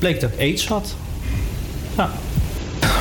[0.00, 0.94] bleek dat ik aids had.
[1.96, 2.10] Ja.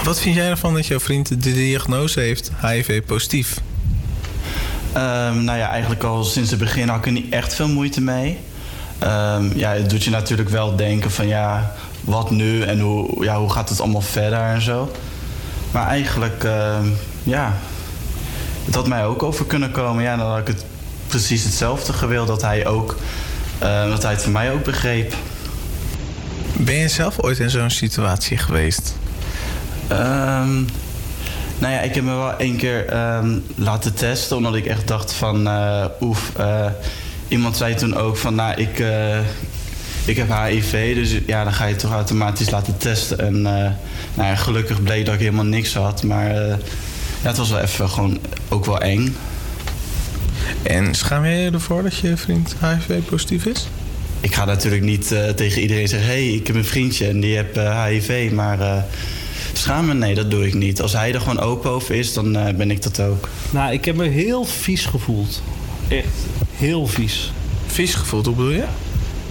[0.04, 3.62] Wat vind jij ervan dat jouw vriend de diagnose heeft, HIV-positief?
[4.94, 8.02] Ehm, nou ja, eigenlijk al sinds het begin had ik er niet echt veel moeite
[8.02, 8.38] mee.
[9.00, 13.40] Ehm, ja, het doet je natuurlijk wel denken van ja, wat nu en hoe, ja,
[13.40, 14.92] hoe gaat het allemaal verder en zo.
[15.72, 16.88] Maar eigenlijk, ehm,
[17.24, 17.54] ja,
[18.66, 20.04] het had mij ook over kunnen komen.
[20.04, 20.66] Ja, dan had ik het
[21.08, 22.98] precies hetzelfde gewild dat hij ook,
[23.60, 25.14] dat hij het voor mij ook begreep.
[26.70, 28.96] Ben je zelf ooit in zo'n situatie geweest?
[29.92, 30.68] Um,
[31.60, 35.14] nou ja, ik heb me wel één keer um, laten testen, omdat ik echt dacht
[35.14, 36.66] van, uh, oef, uh,
[37.28, 39.18] iemand zei toen ook van, nou, ik, uh,
[40.06, 43.20] ik heb HIV, dus ja, dan ga je toch automatisch laten testen.
[43.20, 43.74] En nou
[44.16, 46.58] ja, gelukkig bleek dat ik helemaal niks had, maar ja,
[47.22, 49.16] het was wel even gewoon ook wel eng.
[50.64, 53.68] En schaam jij je ervoor dat je vriend HIV-positief is?
[54.22, 57.36] Ik ga natuurlijk niet tegen iedereen zeggen, hé, hey, ik heb een vriendje en die
[57.36, 58.86] heeft HIV, maar
[59.60, 59.98] Schamen?
[59.98, 60.82] Nee, dat doe ik niet.
[60.82, 63.30] Als hij er gewoon open over is, dan uh, ben ik dat ook.
[63.52, 65.42] Nou, ik heb me heel vies gevoeld.
[65.88, 66.08] Echt
[66.56, 67.32] heel vies.
[67.66, 68.66] Vies gevoeld, hoe bedoel je?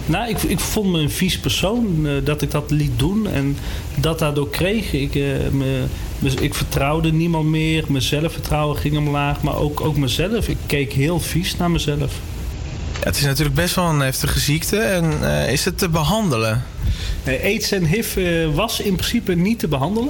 [0.05, 3.27] Nou, ik, ik vond me een vies persoon uh, dat ik dat liet doen.
[3.27, 3.57] En
[3.95, 5.15] dat daardoor kreeg ik...
[5.15, 5.83] Uh, me,
[6.19, 7.83] me, ik vertrouwde niemand meer.
[7.87, 9.41] Mijn zelfvertrouwen ging omlaag.
[9.41, 10.47] Maar ook, ook mezelf.
[10.47, 12.13] Ik keek heel vies naar mezelf.
[12.99, 14.77] Ja, het is natuurlijk best wel een heftige ziekte.
[14.77, 16.63] En uh, is het te behandelen?
[17.25, 20.09] Nee, AIDS en HIV uh, was in principe niet te behandelen.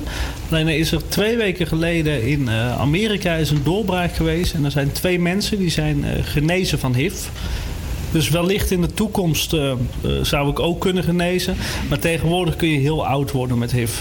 [0.50, 4.54] Alleen is er twee weken geleden in uh, Amerika is een doorbraak geweest.
[4.54, 7.14] En er zijn twee mensen die zijn genezen van HIV.
[8.12, 9.56] Dus wellicht in de toekomst
[10.22, 11.56] zou ik ook kunnen genezen.
[11.90, 13.92] Maar tegenwoordig kun je heel oud worden met HIV.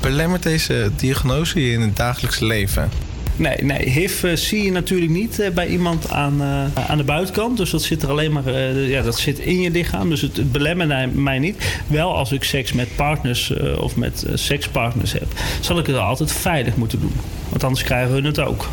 [0.00, 3.07] Belemmert deze diagnose je in het dagelijks leven?
[3.38, 3.90] Nee, nee.
[3.90, 7.56] HIV uh, zie je natuurlijk niet uh, bij iemand aan, uh, aan de buitenkant.
[7.56, 10.10] Dus dat zit er alleen maar ja, dat zit in je lichaam.
[10.10, 11.82] Dus het, het belemmert mij niet.
[11.86, 15.26] Wel als ik seks met partners of met sekspartners heb,
[15.60, 17.14] zal ik het altijd veilig moeten doen.
[17.48, 18.68] Want anders krijgen we het ook.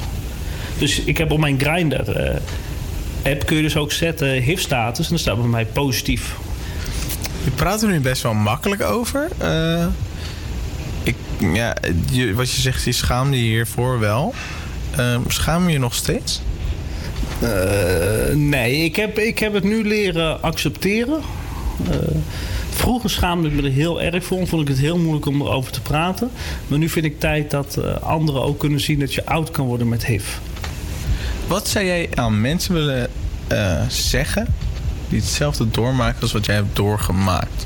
[0.78, 2.40] Dus ik heb op mijn grinder
[3.24, 5.06] app kun je dus ook zetten HIV-status.
[5.06, 6.36] En dan staat bij mij positief.
[7.44, 9.28] Je praat er nu best wel makkelijk over
[11.54, 11.76] ja,
[12.12, 14.34] je, wat je zegt, je schaamde je hiervoor wel.
[15.00, 16.42] Uh, schaam je je nog steeds?
[17.44, 21.22] Uh, nee, ik heb, ik heb het nu leren accepteren.
[21.90, 21.96] Uh,
[22.70, 24.48] vroeger schaamde ik me er heel erg voor.
[24.48, 26.30] Vond ik het heel moeilijk om erover te praten.
[26.68, 29.66] Maar nu vind ik tijd dat uh, anderen ook kunnen zien dat je oud kan
[29.66, 30.26] worden met HIV.
[31.48, 33.10] Wat zou jij aan mensen willen
[33.88, 34.48] zeggen
[35.10, 37.66] die hetzelfde doormaken als wat jij hebt doorgemaakt?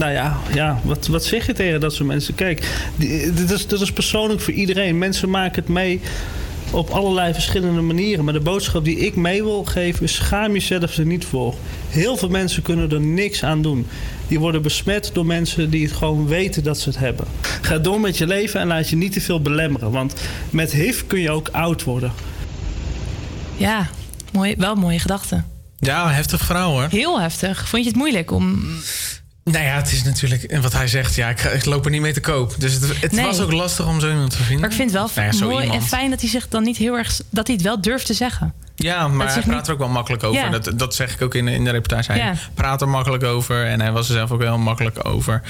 [0.00, 2.34] Nou ja, ja wat, wat zeg je tegen dat soort mensen?
[2.34, 2.90] Kijk,
[3.34, 4.98] dit is, dit is persoonlijk voor iedereen.
[4.98, 6.00] Mensen maken het mee
[6.70, 8.24] op allerlei verschillende manieren.
[8.24, 11.54] Maar de boodschap die ik mee wil geven is: schaam jezelf er niet voor.
[11.88, 13.86] Heel veel mensen kunnen er niks aan doen.
[14.28, 17.26] Die worden besmet door mensen die het gewoon weten dat ze het hebben.
[17.60, 19.90] Ga door met je leven en laat je niet te veel belemmeren.
[19.90, 20.14] Want
[20.50, 22.12] met HIV kun je ook oud worden.
[23.56, 23.88] Ja,
[24.32, 25.46] mooi, wel mooie gedachten.
[25.78, 26.86] Ja, heftig verhaal hoor.
[26.90, 27.68] Heel heftig.
[27.68, 28.62] Vond je het moeilijk om
[29.44, 31.14] nou ja, het is natuurlijk wat hij zegt.
[31.14, 32.54] Ja, ik, ik loop er niet mee te koop.
[32.58, 34.60] Dus het, het was ook lastig om zo iemand te vinden.
[34.60, 35.82] Maar ik vind het wel nou ja, mooi iemand.
[35.82, 37.20] en fijn dat hij zich dan niet heel erg.
[37.30, 38.54] dat hij het wel durft te zeggen.
[38.82, 40.40] Ja, maar hij praat er ook wel makkelijk over.
[40.40, 40.50] Ja.
[40.50, 42.12] Dat, dat zeg ik ook in, in de reportage.
[42.12, 42.34] Hij ja.
[42.54, 45.42] praat er makkelijk over en hij was er zelf ook heel makkelijk over.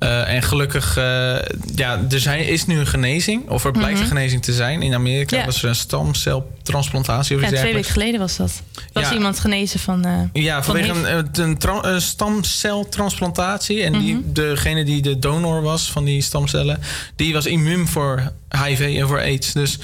[0.00, 1.36] Uh, en gelukkig, uh,
[1.74, 3.48] ja, dus hij is nu een genezing.
[3.48, 4.10] Of er blijkt mm -hmm.
[4.10, 4.82] een genezing te zijn.
[4.82, 5.44] In Amerika ja.
[5.44, 7.36] was er een stamceltransplantatie.
[7.36, 8.62] Of ja, twee weken geleden was dat.
[8.92, 10.06] Was iemand genezen van.
[10.06, 13.82] Uh, ja, vanwege van een, een, stamceltransplantatie.
[13.82, 14.32] En die, mm -hmm.
[14.32, 16.80] degene die de donor was van die stamcellen,
[17.16, 18.32] die was immuun voor
[18.64, 19.52] HIV en voor AIDS.
[19.52, 19.78] Dus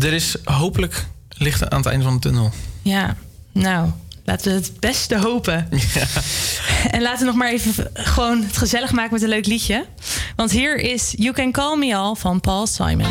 [0.00, 1.06] er is hopelijk
[1.42, 2.50] licht aan het einde van de tunnel.
[2.82, 3.16] Ja,
[3.52, 3.90] nou,
[4.24, 5.68] laten we het beste hopen.
[5.94, 6.06] Ja.
[6.90, 9.86] En laten we nog maar even gewoon het gezellig maken met een leuk liedje.
[10.36, 13.10] Want hier is You Can Call Me All van Paul Simon.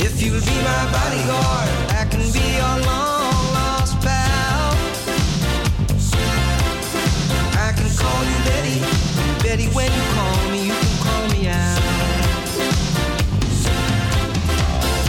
[0.00, 4.76] If you'll be my bodyguard, I can be your long lost pal.
[7.58, 8.78] I can call you Betty,
[9.42, 11.80] Betty when you call me, you can call me out.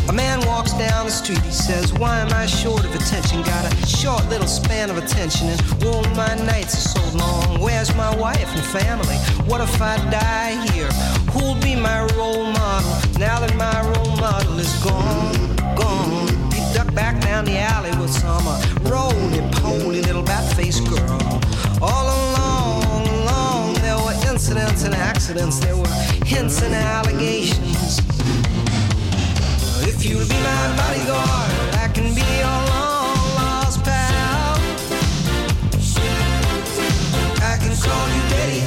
[0.10, 3.42] A man walks down the street, he says, Why am I short of attention?
[3.44, 7.60] Got a short little span of attention, and whoa, my nights are so long.
[7.60, 9.18] Where's my wife and family?
[9.50, 10.92] What if I die here?
[11.32, 15.36] Who'll be my role model now that my role model is gone?
[15.76, 16.28] Gone.
[16.54, 21.42] He ducked back down the alley with some uh, roly-poly little bat-faced girl.
[21.82, 25.60] All along, along, there were incidents and accidents.
[25.60, 28.00] There were hints and allegations.
[29.92, 31.52] If you'll be my bodyguard,
[31.84, 34.56] I can be your long lost pal.
[37.52, 38.62] I can call you Daddy,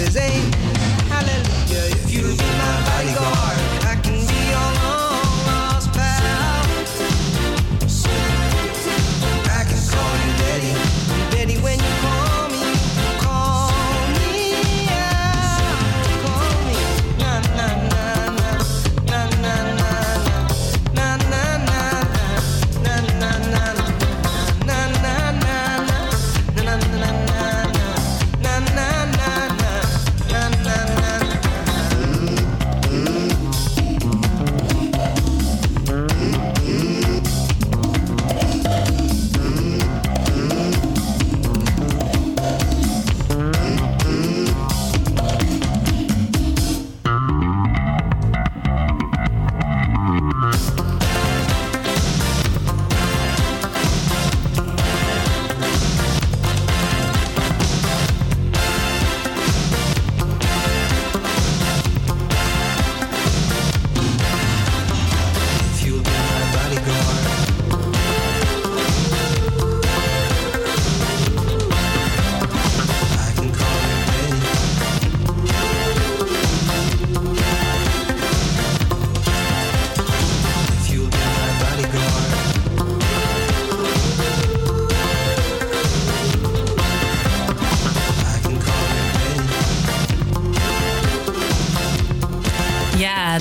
[0.00, 0.55] infinity.
[0.55, 0.55] He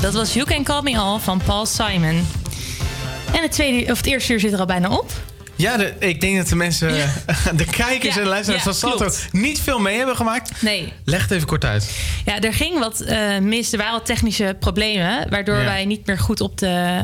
[0.06, 2.28] dat was You Can Call Me All van Paul Simon.
[3.34, 5.12] En het, tweede, of het eerste uur zit er al bijna op.
[5.56, 6.90] Ja, de, ik denk dat de mensen,
[7.56, 10.62] de kijkers Ja, en luisteraars ja, van Salto niet veel mee hebben gemaakt.
[10.62, 10.94] Nee.
[11.06, 11.90] Leg het even kort uit.
[12.26, 13.72] Ja, er ging wat eh, mis.
[13.72, 15.30] Er waren wat technische problemen.
[15.30, 17.04] Waardoor wij niet meer goed op de,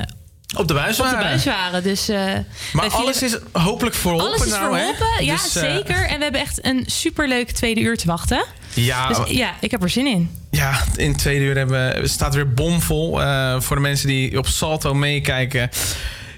[0.57, 1.27] Op de buis op de waren.
[1.27, 1.83] buis waren.
[1.83, 2.43] Dus, eh, Maar
[2.73, 5.25] vielen- alles is hopelijk verholpen alles is nou, verholpen.
[5.25, 6.07] Ja, Dus, eh, zeker.
[6.07, 8.45] En we hebben echt een superleuk tweede uur te wachten.
[8.73, 10.39] Ja, Dus ja, ik heb er zin in.
[10.61, 13.21] Ja, in tweede uur hebben, staat weer bomvol.
[13.21, 15.69] eh, voor de mensen die op Salto meekijken.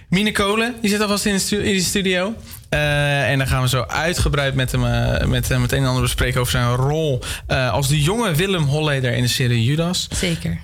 [0.10, 2.34] Mine Kolen, die zit alvast in de, stu- in de studio.
[2.70, 5.86] Eh, en dan gaan we zo uitgebreid met hem, eh, met hem het een en
[5.88, 10.08] ander bespreken over zijn rol als de jonge Willem Holleder in de serie Judas.
[10.16, 10.60] Zeker.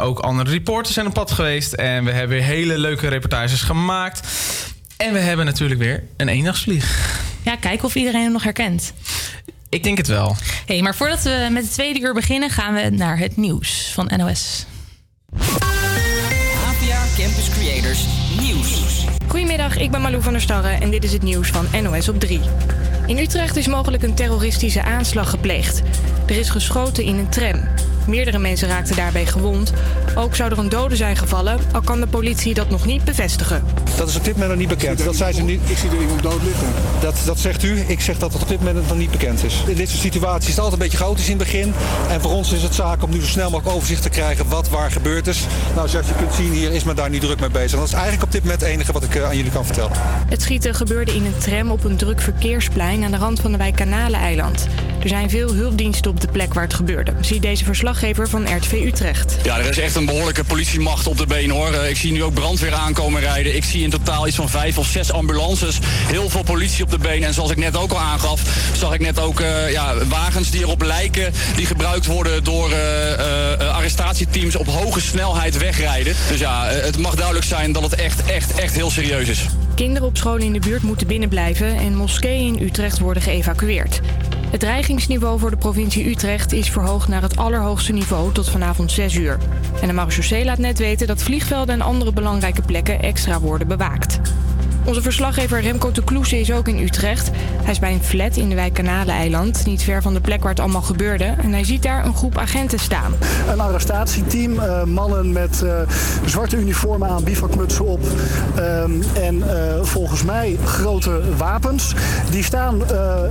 [0.00, 1.72] Ook andere reporters zijn op pad geweest.
[1.72, 4.20] En we hebben weer hele leuke reportages gemaakt.
[4.96, 7.18] En we hebben natuurlijk weer een eendagsvlieg.
[7.42, 8.92] Ja, kijken of iedereen hem nog herkent.
[9.70, 10.36] Ik denk het wel.
[10.66, 12.50] hey, maar voordat we met het tweede uur beginnen...
[12.50, 14.66] gaan we naar het nieuws van NOS.
[16.64, 18.04] APA Campus Creators
[18.40, 19.04] Nieuws.
[19.26, 22.20] Goedemiddag, ik ben Malou van der Starre en dit is het nieuws van NOS op
[22.20, 22.40] 3.
[23.10, 25.82] In Utrecht is mogelijk een terroristische aanslag gepleegd.
[26.26, 27.60] Er is geschoten in een tram.
[28.06, 29.72] Meerdere mensen raakten daarbij gewond.
[30.14, 33.64] Ook zou er een dode zijn gevallen, al kan de politie dat nog niet bevestigen.
[33.96, 35.04] Dat is op dit moment nog niet bekend.
[35.04, 35.60] Dat zijn ze niet...
[35.64, 36.66] Ik zie er iemand dood liggen.
[37.00, 37.78] Dat, dat zegt u.
[37.86, 39.62] Ik zeg dat het op dit moment nog niet bekend is.
[39.66, 41.72] In dit soort situaties is het altijd een beetje chaotisch in het begin.
[42.08, 44.68] En voor ons is het zaak om nu zo snel mogelijk overzicht te krijgen wat
[44.68, 45.46] waar gebeurd is.
[45.74, 47.78] Nou, zoals je kunt zien hier is men daar niet druk mee bezig.
[47.78, 49.92] Dat is eigenlijk op dit moment het enige wat ik aan jullie kan vertellen.
[50.28, 53.58] Het schieten gebeurde in een tram op een druk verkeersplein aan de rand van de
[53.58, 54.66] wijk Kanaleneiland.
[55.02, 57.12] Er zijn veel hulpdiensten op de plek waar het gebeurde.
[57.20, 59.36] Zie deze verslaggever van RTV Utrecht.
[59.42, 61.74] Ja, er is echt een behoorlijke politiemacht op de been hoor.
[61.74, 63.56] Ik zie nu ook brandweer aankomen rijden.
[63.56, 65.78] Ik zie in totaal iets van vijf of zes ambulances.
[65.84, 67.24] Heel veel politie op de been.
[67.24, 68.42] En zoals ik net ook al aangaf,
[68.76, 71.32] zag ik net ook uh, ja, wagens die erop lijken.
[71.56, 72.76] Die gebruikt worden door uh,
[73.74, 76.14] arrestatieteams op hoge snelheid wegrijden.
[76.28, 79.46] Dus ja, het mag duidelijk zijn dat het echt, echt, echt heel serieus is.
[79.80, 84.00] Kinderen op scholen in de buurt moeten binnenblijven en moskeeën in Utrecht worden geëvacueerd.
[84.50, 89.14] Het dreigingsniveau voor de provincie Utrecht is verhoogd naar het allerhoogste niveau tot vanavond 6
[89.14, 89.38] uur.
[89.80, 94.20] En de marechaussee laat net weten dat vliegvelden en andere belangrijke plekken extra worden bewaakt.
[94.90, 97.30] Onze verslaggever Remco de Kloese is ook in Utrecht.
[97.62, 100.50] Hij is bij een flat in de wijk Kanaleneiland, niet ver van de plek waar
[100.50, 101.24] het allemaal gebeurde.
[101.24, 103.12] En hij ziet daar een groep agenten staan.
[103.50, 105.80] Een arrestatieteam, uh, mannen met uh,
[106.24, 108.00] zwarte uniformen aan, bivakmutsen op.
[108.58, 111.94] Um, en uh, volgens mij grote wapens.
[112.30, 112.82] Die staan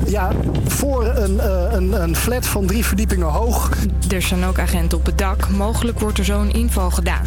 [0.08, 0.32] ja,
[0.68, 1.40] voor een,
[1.76, 3.70] een, een flat van drie verdiepingen hoog.
[4.10, 5.50] Er staan ook agenten op het dak.
[5.50, 7.26] Mogelijk wordt er zo'n inval gedaan.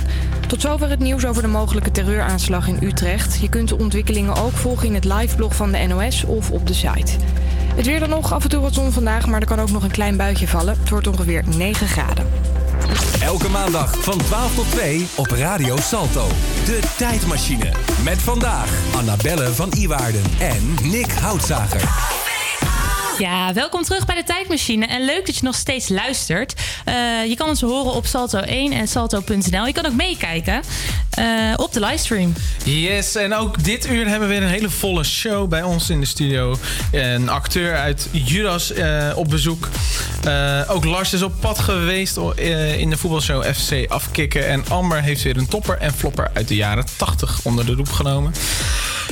[0.52, 3.40] Tot zover het nieuws over de mogelijke terreuraanslag in Utrecht.
[3.40, 6.74] Je kunt de ontwikkelingen ook volgen in het liveblog van de NOS of op de
[6.74, 7.12] site.
[7.74, 9.82] Het weer dan nog, af en toe wat zon vandaag, maar er kan ook nog
[9.82, 10.78] een klein buitje vallen.
[10.80, 12.26] Het wordt ongeveer 9 graden.
[13.20, 16.28] Elke maandag van 12 tot 2 op Radio Salto.
[16.64, 17.72] De tijdmachine.
[18.04, 22.21] Met vandaag Annabelle van Iwaarden en Nick Houtzager.
[23.22, 24.86] Ja, welkom terug bij de Tijdmachine.
[24.86, 26.54] En leuk dat je nog steeds luistert.
[26.88, 26.94] Uh,
[27.26, 29.66] je kan ons horen op Salto 1 en salto.nl.
[29.66, 30.62] Je kan ook meekijken
[31.18, 32.34] uh, op de livestream.
[32.64, 36.00] Yes, en ook dit uur hebben we weer een hele volle show bij ons in
[36.00, 36.56] de studio.
[36.92, 39.68] Een acteur uit Judas uh, op bezoek.
[40.68, 42.16] ook Lars is op pad geweest
[42.76, 44.48] in de voetbalshow FC Afkikken.
[44.48, 47.90] En Amber heeft weer een topper en flopper uit de jaren 80 onder de roep
[47.90, 48.32] genomen.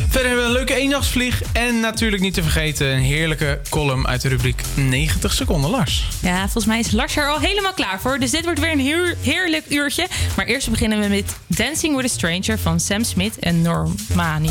[0.08, 1.42] Verder hebben we een leuke eendagsvlieg.
[1.52, 6.08] En natuurlijk niet te vergeten een heerlijke column uit de rubriek 90 seconden Lars.
[6.22, 8.18] Ja, volgens mij is Lars er al helemaal klaar voor.
[8.18, 10.06] Dus dit wordt weer een heerlijk uurtje.
[10.36, 14.50] Maar eerst beginnen we met Dancing with a Stranger van Sam Smith en Normani.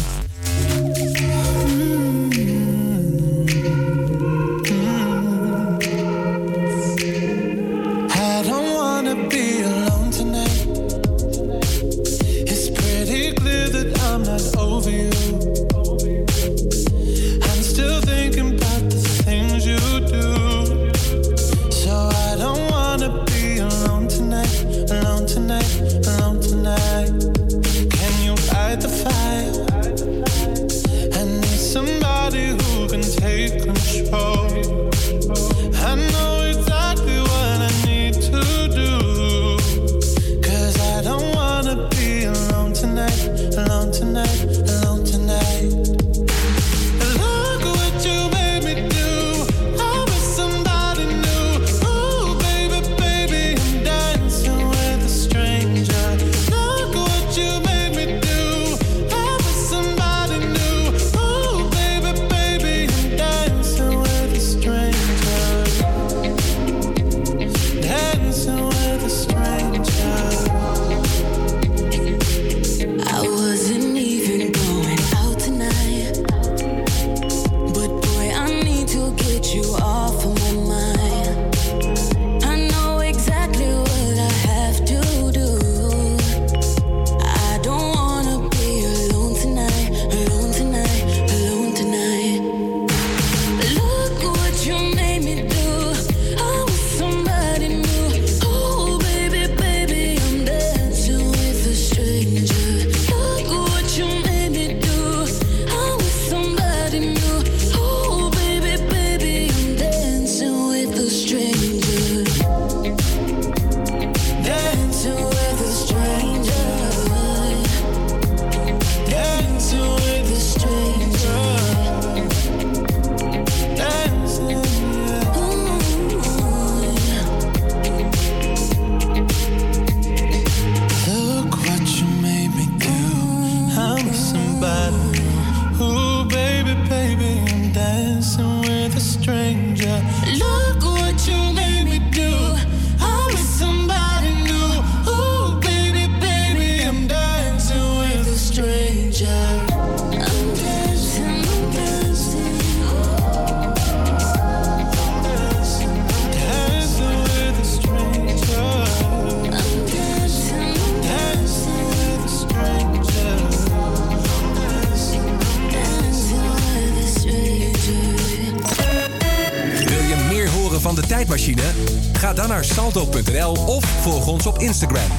[174.02, 175.12] Volg ons op Instagram.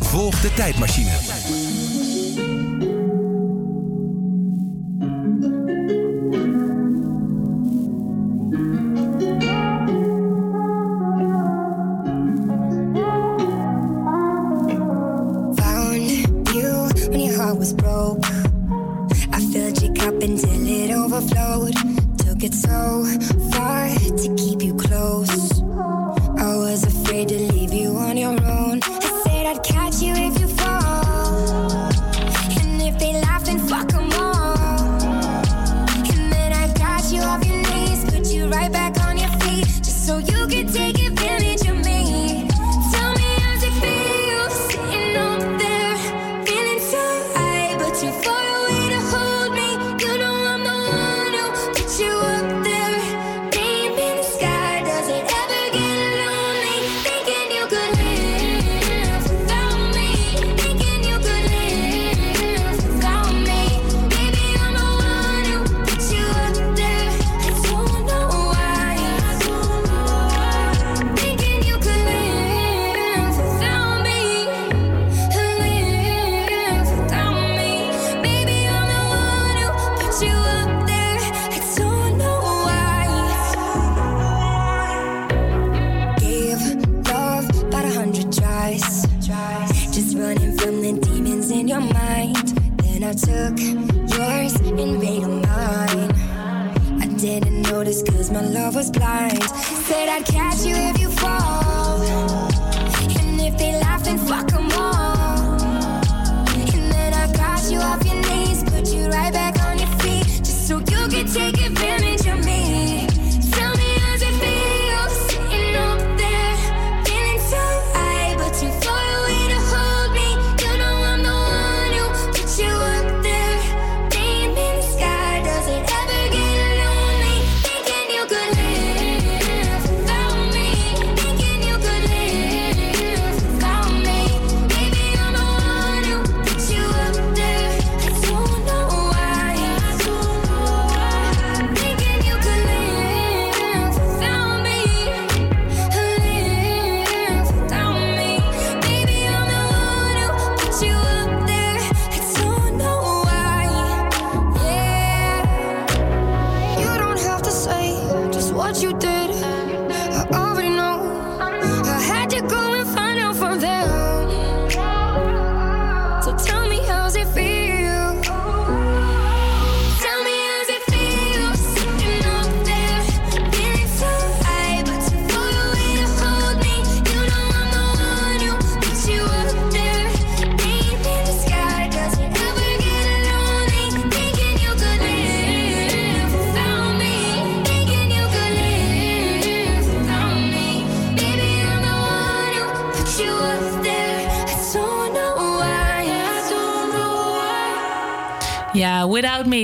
[0.00, 1.63] Volg de Tijdmachine.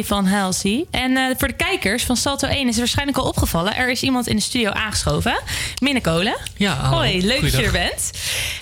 [0.05, 0.85] Van Halsey.
[0.91, 3.77] En uh, voor de kijkers van Salto 1 is het waarschijnlijk al opgevallen.
[3.77, 5.41] Er is iemand in de studio aangeschoven.
[5.83, 6.37] Minne Kolen.
[6.57, 8.11] Ja, Hoi, leuk dat je er bent.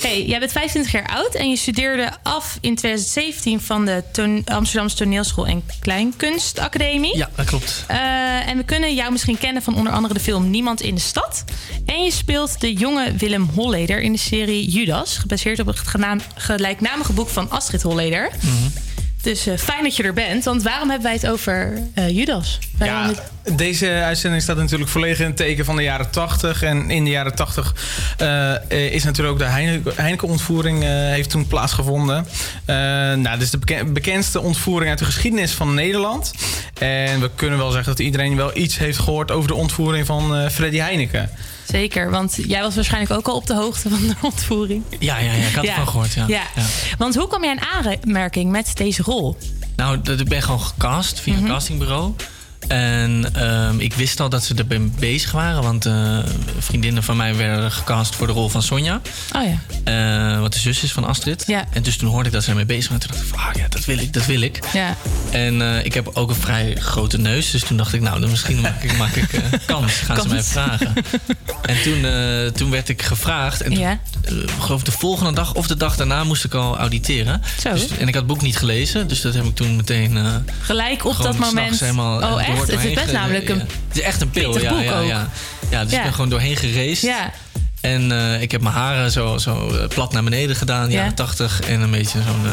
[0.00, 4.02] Hey, jij bent 25 jaar oud en je studeerde af in 2017 van de
[4.44, 7.16] Amsterdamse Toneelschool en Kleinkunstacademie.
[7.16, 7.84] Ja, dat klopt.
[7.90, 11.00] Uh, en we kunnen jou misschien kennen van onder andere de film Niemand in de
[11.00, 11.44] Stad.
[11.86, 15.80] En je speelt de jonge Willem Holleder in de serie Judas, gebaseerd op het
[16.34, 18.30] gelijknamige boek van Astrid Holleder.
[18.40, 18.77] Mm
[19.28, 20.44] dus uh, fijn dat je er bent.
[20.44, 22.58] Want waarom hebben wij het over uh, Judas?
[22.78, 23.10] Ja,
[23.52, 26.62] deze uitzending staat natuurlijk volledig in het teken van de jaren 80.
[26.62, 27.74] En in de jaren 80
[28.20, 32.26] uh, eh, is natuurlijk ook de Heineken-ontvoering heeft toen plaatsgevonden.
[32.66, 36.32] nou, dit is de beken bekendste ontvoering uit de geschiedenis van Nederland.
[36.78, 40.50] En we kunnen wel zeggen dat iedereen wel iets heeft gehoord over de ontvoering van
[40.50, 41.30] Freddy Heineken.
[41.68, 44.82] Zeker, want jij was waarschijnlijk ook al op de hoogte van de ontvoering.
[44.98, 46.12] Ja, ja, ja ik had het van gehoord.
[46.12, 46.24] Ja.
[46.26, 46.42] Ja.
[46.98, 49.36] Want hoe kwam jij in aanmerking met deze rol?
[49.76, 51.48] Nou, ik ben gewoon gecast via een mhm.
[51.48, 52.14] castingbureau.
[52.68, 56.18] En ehm, ik wist al dat ze er bezig waren, want uh,
[56.58, 59.00] vriendinnen van mij werden gecast voor de rol van Sonja.
[59.36, 59.42] Oh
[59.84, 60.32] ja.
[60.34, 61.44] Uh, wat de zus is van Astrid.
[61.46, 61.64] Ja.
[61.72, 63.08] En dus toen hoorde ik dat ze ermee bezig waren.
[63.08, 64.58] Toen dacht ik van, ah ja, dat wil ik, dat wil ik.
[64.72, 64.96] Ja.
[65.30, 67.50] En uh, ik heb ook een vrij grote neus.
[67.50, 69.28] Dus toen dacht ik, nou, dan misschien maak ik, maak ik
[69.66, 69.92] kans.
[69.92, 70.28] Gaan kans.
[70.28, 70.92] ze mij vragen.
[71.62, 72.06] en toen,
[72.52, 73.60] toen werd ik gevraagd.
[73.60, 73.98] En ja.
[74.58, 77.42] geloof de volgende dag of de dag daarna moest ik al auditeren.
[77.60, 77.72] Zo.
[77.72, 79.08] Dus, en ik had het boek niet gelezen.
[79.08, 80.18] Dus dat heb ik toen meteen...
[80.60, 81.80] Gelijk op dat moment.
[81.80, 82.57] Helemaal, oh, echt?
[82.60, 83.58] Het is best namelijk een.
[83.58, 85.28] Het is echt een pil, ja, ja, ja.
[85.70, 87.02] Ja, dus ik ben gewoon doorheen gereisd.
[87.02, 87.30] Ja.
[87.80, 91.60] En uh, ik heb mijn haren zo, zo plat naar beneden gedaan, jaren 80.
[91.60, 92.52] En een beetje zo'n uh,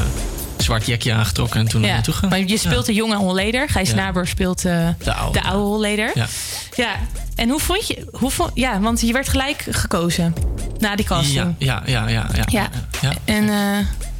[0.58, 1.86] zwart jekje aangetrokken en toen ja.
[1.86, 2.30] naar naartoe gegaan.
[2.30, 3.70] Maar je speelt de jonge Holleder.
[3.70, 3.96] Gijs ja.
[3.96, 6.12] Naber speelt uh, de oude, de oude Holleder.
[6.14, 6.28] Ja.
[6.76, 6.96] ja.
[7.36, 8.08] En hoe vond je...
[8.12, 10.34] Hoe vond, ja, want je werd gelijk gekozen
[10.78, 11.56] na die casting.
[11.58, 12.08] Ja, ja, ja.
[12.08, 12.70] ja, ja,
[13.02, 13.14] ja.
[13.26, 13.50] En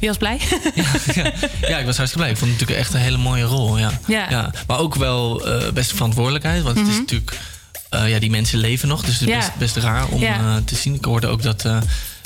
[0.08, 0.40] was blij?
[0.74, 0.84] ja,
[1.22, 1.32] ja,
[1.68, 2.30] ja, ik was hartstikke blij.
[2.30, 3.78] Ik vond het natuurlijk echt een hele mooie rol.
[3.78, 3.90] Ja.
[4.06, 4.50] Ja.
[4.66, 6.62] Maar ook wel uh, best verantwoordelijkheid.
[6.62, 6.90] Want mm -hmm.
[6.90, 7.38] het is natuurlijk...
[7.94, 9.02] Uh, ja, die mensen leven nog.
[9.04, 9.36] Dus het is Ja.
[9.38, 10.38] best, best raar om Ja.
[10.40, 10.94] uh, te zien.
[10.94, 11.76] Ik hoorde ook dat uh,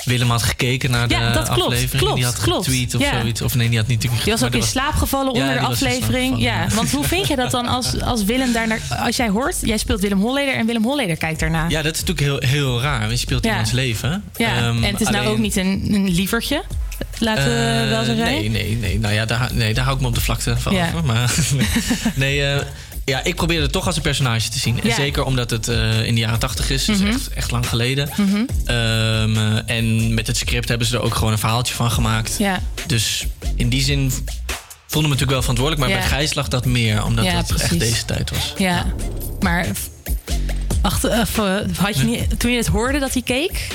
[0.04, 2.02] Willem had gekeken naar de Ja, dat klopt, aflevering.
[2.02, 2.64] klopt, die had klopt.
[2.64, 3.42] getweet of zoiets.
[3.42, 6.40] Of nee, die had niet natuurlijk Die was ook in slaap gevallen onder de aflevering.
[6.42, 8.80] Ja, want hoe vind je dat dan als, als Willem daar naar...
[9.04, 11.68] Als jij hoort, jij speelt Willem Holleder en Willem Holleder kijkt daarna.
[11.68, 12.98] Ja, dat is natuurlijk heel, heel raar.
[13.00, 14.24] Want je speelt iemands leven.
[14.36, 16.62] Ja, Ehm, en het is nou ook niet een, een lievertje.
[17.18, 18.34] Laten we Eh, wel zo zijn.
[18.34, 18.98] Nee, nee, nee.
[18.98, 20.74] Nou ja, daar, nee, daar hou ik me op de vlakte van.
[20.74, 20.90] Ja.
[20.94, 21.34] af, Maar,
[22.14, 22.60] nee, eh,
[23.04, 24.80] ja, ik probeerde het toch als een personage te zien.
[24.82, 24.94] En Ja.
[24.94, 26.84] zeker omdat het eh, in de jaren tachtig is.
[26.84, 27.08] Dus Mhm.
[27.08, 28.08] echt, echt lang geleden.
[28.16, 28.36] Mhm.
[28.64, 32.34] Ehm, eh, en met het script hebben ze er ook gewoon een verhaaltje van gemaakt.
[32.38, 32.60] Ja.
[32.86, 34.10] Dus in die zin
[34.86, 35.86] voelde me natuurlijk wel verantwoordelijk.
[35.88, 36.08] Maar Ja.
[36.08, 37.04] bij Gijs lag dat meer.
[37.04, 38.52] Omdat het echt deze tijd was.
[38.58, 38.86] Ja,
[39.40, 39.66] maar...
[40.82, 41.00] Of,
[41.76, 43.66] had je niet, toen je het hoorde dat hij keek,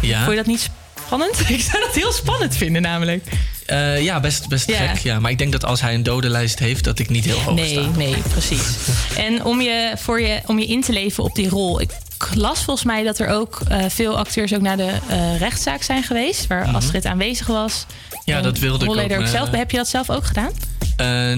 [0.00, 0.18] Ja.
[0.18, 0.70] vond je dat niet
[1.06, 1.40] spannend?
[1.48, 3.24] Ik zou dat heel spannend vinden namelijk.
[3.66, 4.76] Eh, ja, best, best Ja.
[4.86, 4.98] gek.
[5.02, 5.20] Ja.
[5.20, 7.68] Maar ik denk dat als hij een dodenlijst heeft, dat ik niet heel hoog Nee,
[7.72, 7.88] sta.
[7.96, 8.62] nee, precies.
[9.26, 11.80] En om je, voor je, om je in te leven op die rol.
[11.80, 11.90] Ik
[12.34, 16.02] las volgens mij dat er ook eh, veel acteurs ook naar de eh, rechtszaak zijn
[16.02, 16.46] geweest.
[16.46, 16.74] Waar Mhm.
[16.74, 17.86] Astrid aanwezig was.
[18.24, 19.50] Ja, dat wilde ik ook, ook zelf.
[19.50, 20.50] Heb je dat zelf ook gedaan?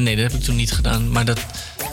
[0.02, 1.10] Nee, dat heb ik toen niet gedaan.
[1.12, 1.40] Maar dat,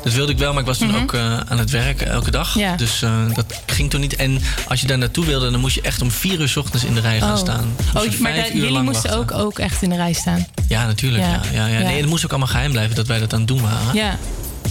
[0.05, 1.01] dat wilde ik wel, maar ik was toen Mhm.
[1.01, 2.57] ook eh, aan het werk elke dag.
[2.57, 2.75] Ja.
[2.75, 4.15] Dus eh, dat ging toen niet.
[4.15, 6.85] En als je daar naartoe wilde, dan moest je echt om vier uur 's ochtends
[6.85, 7.37] in de rij gaan Oh.
[7.37, 7.75] staan.
[7.95, 10.45] Oh, maar da- jullie moesten ook, ook echt in de rij staan.
[10.67, 11.23] Ja, natuurlijk.
[11.23, 11.29] Ja.
[11.31, 11.41] Ja.
[11.53, 11.79] Ja, ja.
[11.79, 11.85] Ja.
[11.87, 13.93] Nee, het moest ook allemaal geheim blijven dat wij dat aan het doen waren.
[13.93, 14.17] Ja,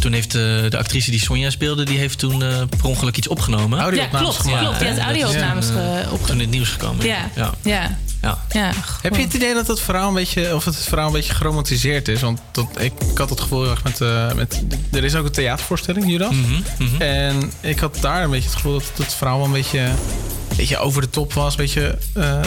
[0.01, 3.29] Toen heeft eh, de actrice die Sonja speelde, die heeft toen eh, per ongeluk iets
[3.29, 3.79] opgenomen.
[3.79, 3.85] Ja,
[4.21, 4.79] klopt, klopt.
[4.79, 6.27] Die had audio-opnames toen, eh, ge- opgenomen.
[6.27, 7.07] Toen in het nieuws gekomen.
[7.07, 7.51] Ja, ja.
[7.63, 7.99] ja.
[8.23, 8.39] ja.
[8.51, 8.71] ja.
[9.03, 12.09] Heb je het idee dat het verhaal een beetje, of het verhaal een beetje geromantiseerd
[12.09, 12.21] is?
[12.21, 14.63] Want dat, ik, ik had het gevoel heel erg met, eh, met.
[14.93, 16.35] Er is ook een theatervoorstelling, Judas.
[16.79, 19.79] Mhm, En ik had daar een beetje het gevoel dat het verhaal wel een beetje,
[19.81, 21.51] een beetje over de top was.
[21.53, 21.99] Een beetje.
[22.15, 22.39] eh,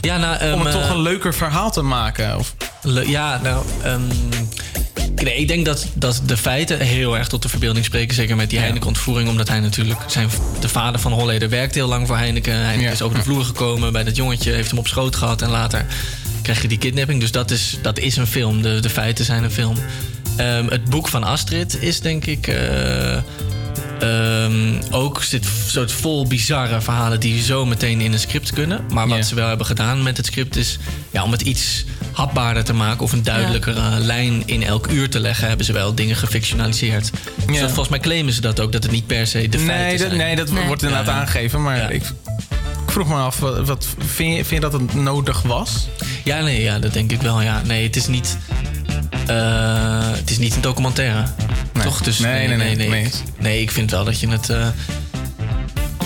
[0.00, 2.38] Ja, nou, om ehm, het toch eh, een leuker verhaal te maken.
[2.38, 4.00] Of, Le- Ja, nou, ehm,
[5.22, 8.14] nee, ik denk dat, dat de feiten heel erg tot de verbeelding spreken.
[8.14, 9.28] Zeker met die Heineken-ontvoering.
[9.28, 10.28] Omdat hij natuurlijk, zijn,
[10.60, 12.54] de vader van Holleder werkte heel lang voor Heineken.
[12.54, 15.42] Heineken is over de vloer gekomen bij dat jongetje, heeft hem op schoot gehad.
[15.42, 15.86] En later
[16.42, 17.20] krijg je die kidnapping.
[17.20, 18.62] Dus dat is, dat is een film.
[18.62, 19.76] De, de feiten zijn een film.
[20.36, 22.46] Ehm, het boek van Astrid is denk ik...
[22.46, 23.16] eh,
[24.00, 28.80] Ehm, ook zit soort vol bizarre verhalen die zo meteen in een script kunnen.
[28.92, 30.78] Maar wat ze wel hebben gedaan met het script is
[31.10, 35.20] ja, om het iets hapbaarder te maken of een duidelijkere lijn in elk uur te
[35.20, 37.10] leggen, hebben ze wel dingen gefictionaliseerd.
[37.46, 39.66] Dus dat, volgens mij claimen ze dat ook, dat het niet per se de feiten
[39.86, 40.16] nee, dat, zijn.
[40.18, 41.12] nee, dat wordt inderdaad Ja.
[41.12, 41.62] aangegeven.
[41.62, 45.42] Maar ik, ik vroeg me af, wat, wat- vind, je, vind je dat het nodig
[45.42, 45.88] was?
[46.24, 47.42] Ja, nee, ja, dat denk ik wel.
[47.42, 47.62] Ja.
[47.66, 48.36] Nee, het is niet.
[49.26, 51.24] Eh, het is niet een documentaire.
[51.82, 52.00] Toch?
[52.00, 52.88] Dus Nee, nee, nee, nee.
[52.88, 54.50] Nee, nee, ik vind wel dat je het.
[54.50, 54.66] eh,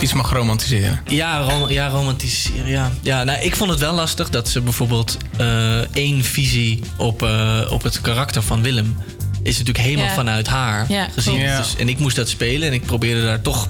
[0.00, 1.00] Iets mag romantiseren.
[1.06, 2.66] Ja, rom ja romantiseren.
[2.68, 2.90] Ja.
[3.00, 7.60] Ja, nou, ik vond het wel lastig dat ze bijvoorbeeld eh, één visie op, eh,
[7.70, 8.96] op het karakter van Willem.
[9.42, 10.14] Is natuurlijk helemaal Ja.
[10.14, 11.40] vanuit haar Ja, gezien.
[11.56, 13.68] Dus, en ik moest dat spelen en ik probeerde daar toch,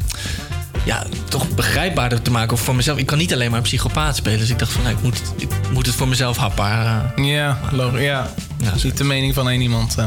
[0.85, 2.53] ja, toch begrijpbaarder te maken.
[2.53, 2.99] Of voor mezelf.
[2.99, 4.38] Ik kan niet alleen maar een psychopaat spelen.
[4.38, 7.12] Dus ik dacht van, nou, ik, moet, ik moet het voor mezelf hapbaar.
[7.16, 8.01] eh, Ja, logisch.
[8.03, 8.31] Ja.
[8.83, 9.99] Niet de mening van één iemand.
[9.99, 10.05] eh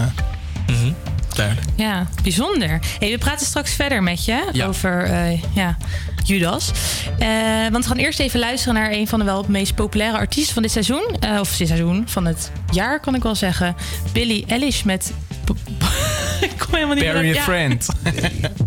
[0.67, 0.91] Mhm.
[1.35, 1.67] Duidelijk.
[1.75, 2.79] Ja, bijzonder.
[2.99, 4.65] Hey, we praten straks verder met je Ja.
[4.65, 5.77] over eh, ja,
[6.23, 6.71] Judas.
[7.19, 7.27] Eh,
[7.71, 10.61] want we gaan eerst even luisteren naar een van de wel meest populaire artiesten van
[10.63, 11.15] dit seizoen.
[11.19, 13.75] Eh, of dit seizoen, van het jaar kan ik wel zeggen.
[14.11, 15.13] Billie Eilish met...
[16.41, 17.43] ik kom helemaal niet Bury meer a ja.
[17.43, 17.88] friend.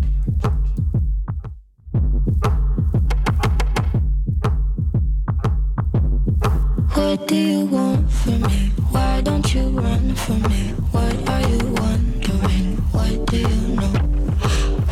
[7.09, 8.71] What do you want from me?
[8.91, 10.61] Why don't you run from me?
[10.93, 12.77] What are you wondering?
[12.93, 13.97] What do you know?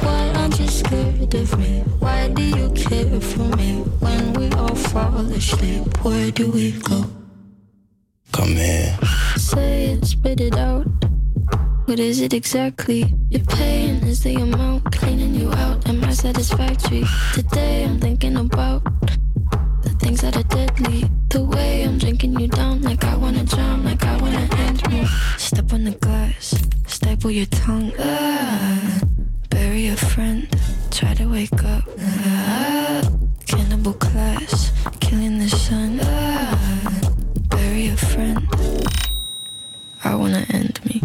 [0.01, 1.83] Why aren't you scared of me?
[1.99, 3.83] Why do you care for me?
[4.01, 7.05] When we all fall asleep, where do we go?
[8.31, 8.97] Come here.
[9.35, 10.87] Say it, spit it out.
[11.85, 13.13] What is it exactly?
[13.29, 15.87] Your pain is the amount cleaning you out.
[15.87, 17.03] Am I satisfactory?
[17.35, 18.81] Today I'm thinking about
[20.07, 21.03] things that are deadly.
[21.27, 25.05] The way I'm drinking you down, like I wanna drown, like I wanna end me.
[25.37, 26.55] Step on the glass,
[26.87, 27.91] staple your tongue.
[27.99, 29.01] Ah,
[29.49, 30.47] bury a friend,
[30.91, 31.83] try to wake up.
[31.99, 33.01] Ah,
[33.47, 35.99] cannibal class, killing the sun.
[36.01, 36.55] Ah,
[37.49, 38.39] bury a friend.
[40.05, 41.01] I wanna end me.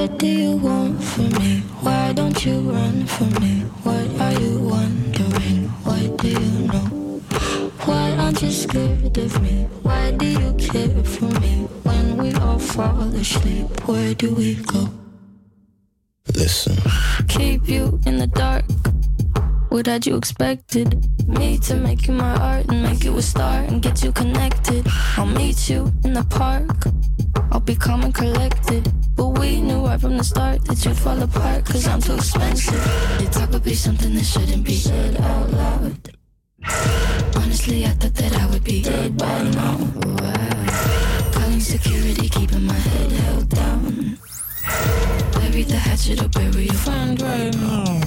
[0.00, 1.60] What do you want from me?
[1.84, 3.68] Why don't you run from me?
[3.84, 5.68] What are you wondering?
[5.84, 7.20] What do you know?
[7.84, 9.68] Why aren't you scared of me?
[9.82, 11.68] Why do you care for me?
[11.82, 14.88] When we all fall asleep, where do we go?
[16.34, 16.78] Listen.
[17.28, 18.64] Keep you in the dark.
[19.68, 20.96] What had you expected?
[21.28, 24.86] Me to make you my art and make you a star and get you connected.
[25.18, 26.86] I'll meet you in the park.
[27.52, 28.90] I'll be calm and collected.
[29.20, 33.20] But we knew right from the start that you'd fall apart, cause I'm too expensive.
[33.20, 36.16] Your talk would be something that shouldn't be said out loud.
[37.36, 39.76] Honestly, I thought that I would be dead by now.
[39.76, 41.32] Wow.
[41.34, 44.18] Calling security, keeping my head held down.
[45.34, 48.00] Bury the hatchet or bury your friend right now.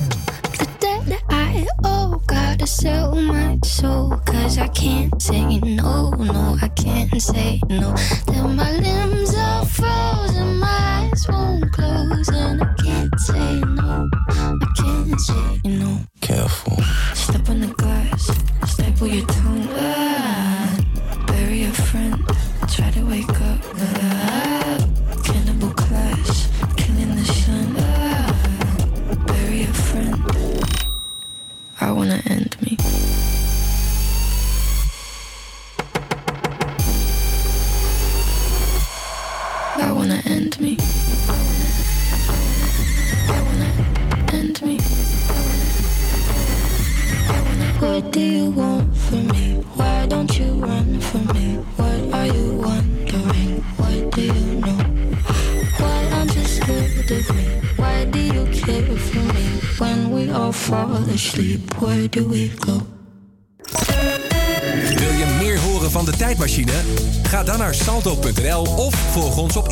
[0.58, 4.20] The debt I owe, gotta sell my soul.
[4.54, 7.92] Cause I can't say no, no, I can't say no.
[8.28, 14.08] Then my limbs are frozen, my eyes won't close, and I can't say no.
[14.30, 16.02] I can't say no.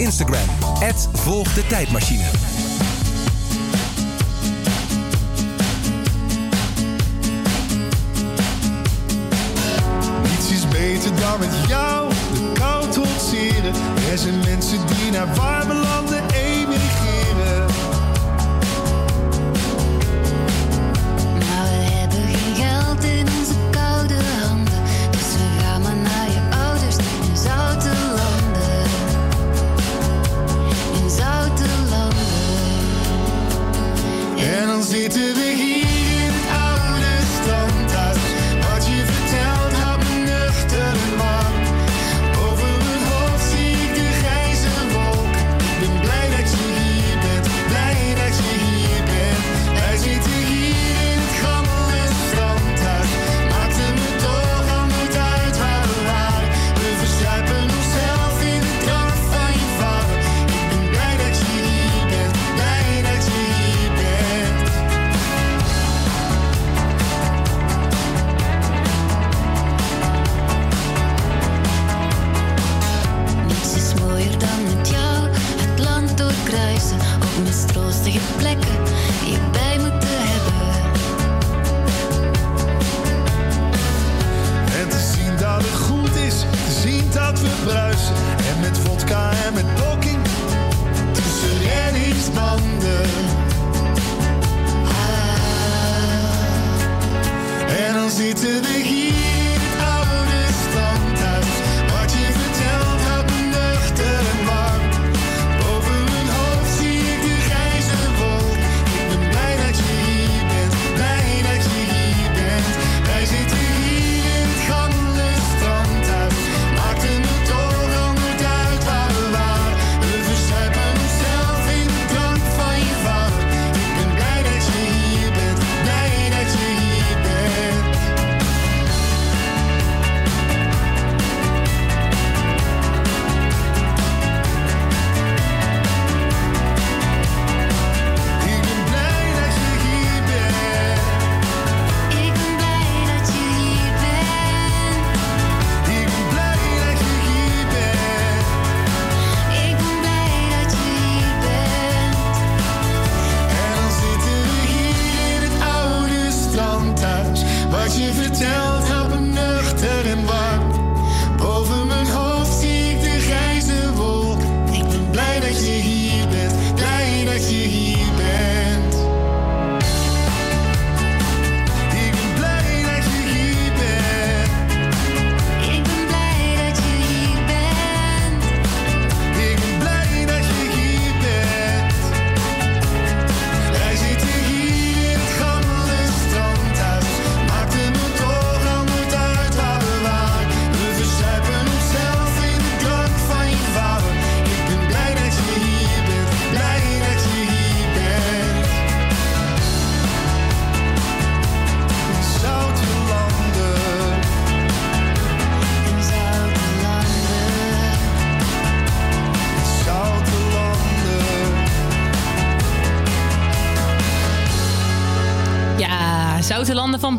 [0.01, 0.49] Instagram.
[1.13, 2.60] Volg de tijdmachine.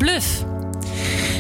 [0.03, 0.45] Bluff.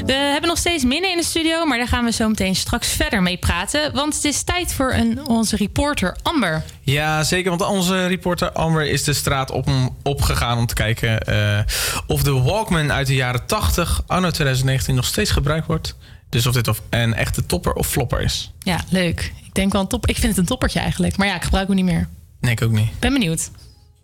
[0.06, 2.88] We hebben nog steeds Minne in de studio, maar daar gaan we zo meteen straks
[2.88, 3.92] verder mee praten.
[3.94, 6.62] Want het is tijd voor een, onze reporter Amber.
[6.80, 7.50] Ja, zeker.
[7.50, 9.68] Want onze reporter Amber is de straat op,
[10.02, 11.58] opgegaan om te kijken uh,
[12.06, 15.96] of de Walkman uit de jaren 80, anno 2019, nog steeds gebruikt wordt.
[16.28, 18.52] Dus of dit of een echte topper of flopper is.
[18.58, 19.32] Ja, leuk.
[19.44, 20.06] Ik denk wel een top.
[20.06, 21.16] Ik vind het een toppertje eigenlijk.
[21.16, 22.08] Maar ja, ik gebruik hem niet meer.
[22.40, 22.98] Nee, ik ook niet.
[22.98, 23.50] Ben benieuwd.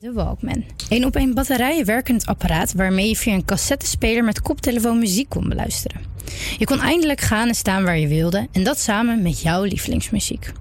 [0.01, 0.65] De Walkman.
[0.89, 5.49] Een op een batterijen werkend apparaat waarmee je via een cassettespeler met koptelefoon muziek kon
[5.49, 6.01] beluisteren.
[6.59, 10.53] Je kon eindelijk gaan en staan waar je wilde en dat samen met jouw lievelingsmuziek.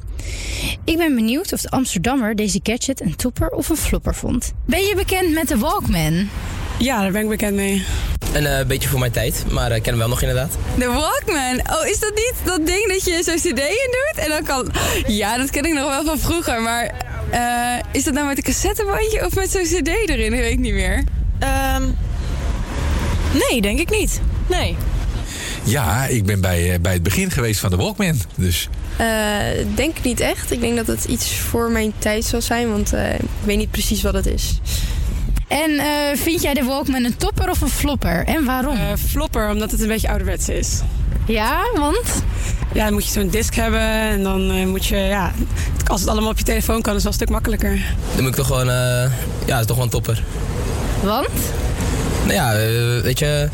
[0.83, 4.53] Ik ben benieuwd of de Amsterdammer deze gadget een topper of een flopper vond.
[4.65, 6.29] Ben je bekend met de Walkman?
[6.79, 7.85] Ja, daar ben ik bekend mee.
[8.33, 10.57] Een uh, beetje voor mijn tijd, maar ik uh, ken hem wel nog inderdaad.
[10.77, 11.75] De Walkman?
[11.77, 14.23] Oh, is dat niet dat ding dat je zo'n cd in doet?
[14.23, 14.71] En dan kan...
[15.07, 16.93] Ja, dat ken ik nog wel van vroeger, maar...
[17.33, 20.31] Uh, is dat nou met een cassettebandje of met zo'n cd erin?
[20.31, 21.03] Dat weet ik niet meer.
[21.75, 21.95] Um,
[23.49, 24.21] nee, denk ik niet.
[24.49, 24.75] Nee.
[25.63, 28.69] Ja, ik ben bij, bij het begin geweest van de Walkman, dus...
[29.75, 30.51] denk niet echt.
[30.51, 34.01] Ik denk dat het iets voor mijn tijd zal zijn, want ik weet niet precies
[34.01, 34.59] wat het is.
[35.47, 35.83] En uh,
[36.15, 38.25] vind jij de Walkman een topper of een flopper?
[38.25, 38.75] En waarom?
[38.75, 40.81] Uh, flopper, omdat het een beetje ouderwets is.
[41.27, 42.23] Ja, want?
[42.73, 45.31] Ja, dan moet je zo'n disc hebben en dan uh, moet je, ja,
[45.87, 47.79] als het allemaal op je telefoon kan, is het wel een stuk makkelijker.
[48.13, 49.09] Dan moet ik toch gewoon, ja,
[49.45, 50.23] het is toch wel een topper.
[51.03, 51.29] Want?
[52.23, 52.53] Nou ja,
[53.01, 53.49] weet je,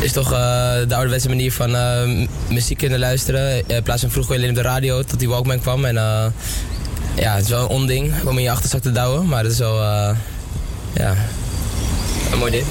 [0.00, 1.76] is toch de ouderwetse manier van
[2.48, 3.68] muziek kunnen luisteren.
[3.68, 5.84] In plaats van vroeger alleen op de radio tot die Walkman kwam.
[5.84, 5.94] En
[7.14, 9.58] ja, het is wel een onding om in je achterzak te douwen, maar het is
[9.58, 10.14] wel
[10.96, 11.14] ja,
[12.32, 12.64] een mooi ding.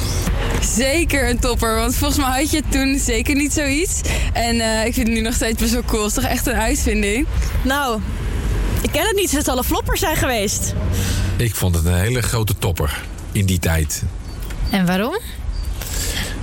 [0.61, 4.01] Zeker een topper, want volgens mij had je toen zeker niet zoiets.
[4.33, 6.03] En uh, ik vind het nu nog steeds best wel cool.
[6.03, 7.27] Het is toch echt een uitvinding?
[7.63, 8.01] Nou,
[8.81, 9.31] ik ken het niet.
[9.31, 10.73] Het zal een flopper zijn geweest.
[11.37, 14.03] Ik vond het een hele grote topper in die tijd.
[14.69, 15.17] En waarom?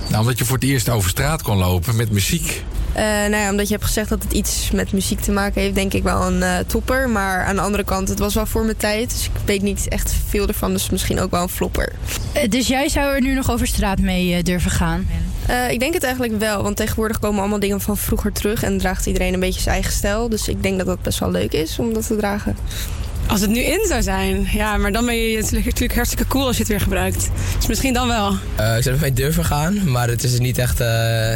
[0.07, 2.63] Nou, omdat je voor het eerst over straat kon lopen met muziek.
[2.95, 5.75] Uh, nou ja, omdat je hebt gezegd dat het iets met muziek te maken heeft,
[5.75, 7.09] denk ik wel een uh, topper.
[7.09, 9.09] Maar aan de andere kant, het was wel voor mijn tijd.
[9.09, 10.73] Dus ik weet niet echt veel ervan.
[10.73, 11.93] Dus misschien ook wel een flopper.
[12.35, 15.07] Uh, dus jij zou er nu nog over straat mee durven gaan?
[15.69, 16.63] ik denk het eigenlijk wel.
[16.63, 18.63] Want tegenwoordig komen allemaal dingen van vroeger terug.
[18.63, 20.29] En draagt iedereen een beetje zijn eigen stijl.
[20.29, 22.55] Dus ik denk dat dat best wel leuk is om dat te dragen.
[23.27, 26.55] Als het nu in zou zijn, ja, maar dan ben je natuurlijk hartstikke cool als
[26.55, 27.29] je het weer gebruikt.
[27.57, 28.31] Dus misschien dan wel.
[28.59, 30.87] Uh, ik zou er mee durven gaan, maar het is niet echt uh,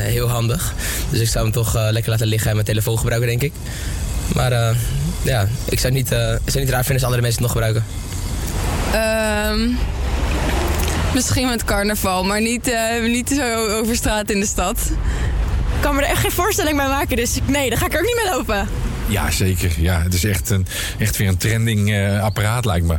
[0.02, 0.74] heel handig.
[1.10, 3.52] Dus ik zou hem toch uh, lekker laten liggen en mijn telefoon gebruiken, denk ik.
[4.34, 4.76] Maar
[5.22, 7.86] ja, ik zou, niet, ik zou niet raar vinden als andere mensen het nog gebruiken.
[9.52, 9.78] Um,
[11.14, 12.72] misschien met carnaval, maar niet,
[13.02, 14.78] niet zo over straat in de stad.
[15.76, 18.00] Ik kan me er echt geen voorstelling bij maken, dus nee, daar ga ik er
[18.00, 18.68] ook niet mee lopen.
[19.08, 19.72] Ja, zeker.
[19.78, 20.66] Ja, het is echt, een,
[21.00, 22.98] echt weer een trending uh, apparaat, lijkt me.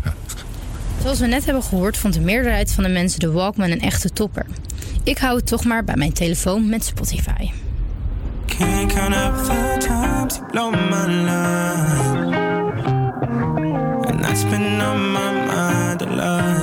[1.02, 4.10] Zoals we net hebben gehoord, vond de meerderheid van de mensen de Walkman een echte
[4.10, 4.46] topper.
[5.02, 7.50] Ik hou het toch maar bij mijn telefoon met Spotify.
[8.46, 12.34] Can't count up the times you blow my line.
[14.06, 16.57] And that's been on my mind a lot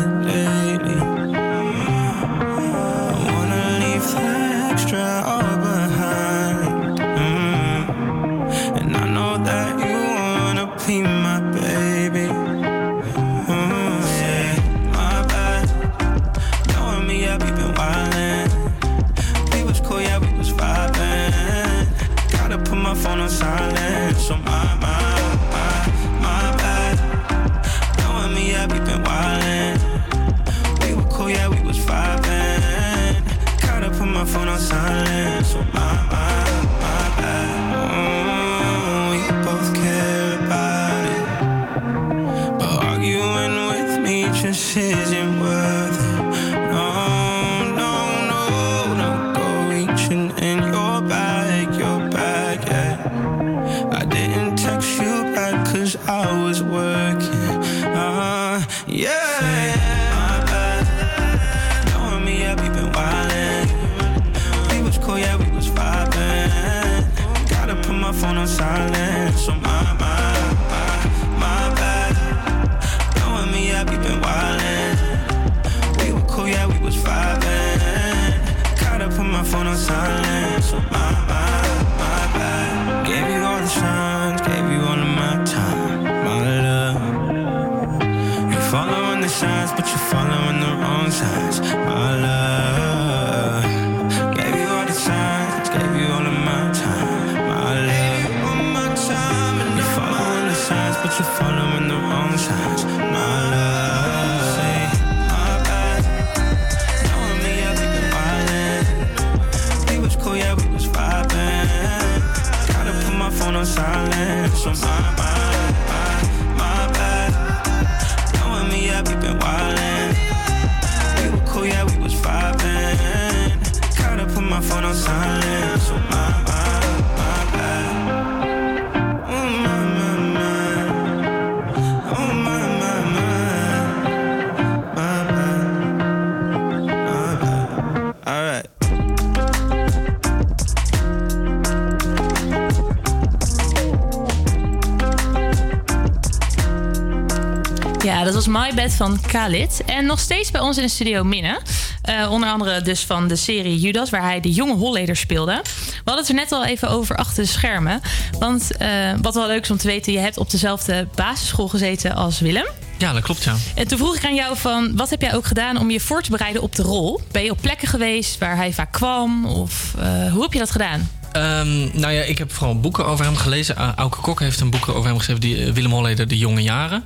[148.86, 149.82] Bed van Khalid.
[149.86, 151.62] En nog steeds bij ons in de studio Minne.
[152.02, 155.62] Eh, onder andere dus van de serie Judas, waar hij de jonge Holleder speelde.
[155.64, 158.02] We hadden het er net al even over achter de schermen.
[158.40, 158.90] Want eh,
[159.22, 162.66] wat wel leuk is om te weten, je hebt op dezelfde basisschool gezeten als Willem.
[162.98, 163.56] Ja, dat klopt, ja.
[163.76, 166.22] En toen vroeg ik aan jou van, wat heb jij ook gedaan om je voor
[166.22, 167.22] te bereiden op de rol?
[167.32, 169.46] Ben je op plekken geweest waar hij vaak kwam?
[169.46, 171.10] Of eh, hoe heb je dat gedaan?
[171.32, 173.96] Ehm, nou ja, ik heb vooral boeken over hem gelezen.
[173.96, 177.04] Auke Kok heeft een boek over hem geschreven, die, Willem Holleder, De Jonge Jaren.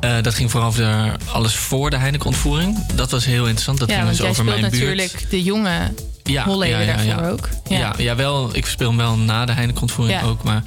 [0.00, 2.86] Eh, dat ging vooral over alles voor de Heineken-ontvoering.
[2.94, 3.78] Dat was heel interessant.
[3.78, 4.72] Dat ja, ging dus over mijn buurt.
[4.72, 5.92] natuurlijk de jonge
[6.44, 7.48] Holleder daarvoor ook.
[7.68, 7.94] Ja.
[7.98, 10.26] Ja, wel, ik speel hem wel na de Heineken-ontvoering Ja.
[10.26, 10.42] ook.
[10.42, 10.62] Maar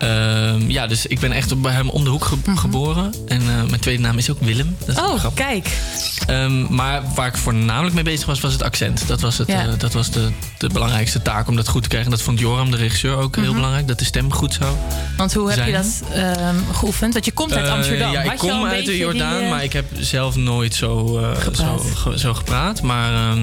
[0.00, 3.14] ehm, ja, dus ik ben echt bij hem om de hoek ge- geboren.
[3.28, 4.76] En eh, mijn tweede naam is ook Willem.
[4.78, 5.04] Dat is Mhm.
[5.04, 5.78] Oh, kijk.
[6.26, 9.06] Ehm, maar waar ik voornamelijk mee bezig was, was het accent.
[9.08, 9.66] Dat was, het, Ja.
[9.66, 10.28] eh, dat was de,
[10.58, 12.10] de belangrijkste taak om dat goed te krijgen.
[12.10, 13.54] Dat vond Joram, de regisseur, ook heel Mhm.
[13.54, 13.88] belangrijk.
[13.88, 14.76] Dat de stem goed zou
[15.16, 17.12] Want hoe heb je dat ehm, geoefend?
[17.12, 18.12] Want je komt uit Eh, Amsterdam.
[18.12, 21.36] ja, ik Had kom uit de Jordaan, die, maar ik heb zelf nooit zo, eh,
[21.54, 22.82] zo, zo gepraat.
[22.82, 23.36] Maar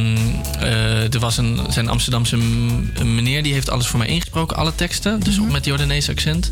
[1.11, 2.37] er was een, zijn Amsterdamse
[3.03, 5.19] meneer die heeft alles voor mij ingesproken, alle teksten.
[5.19, 5.45] Dus Mhm.
[5.45, 6.46] ook met Jordaanese accent.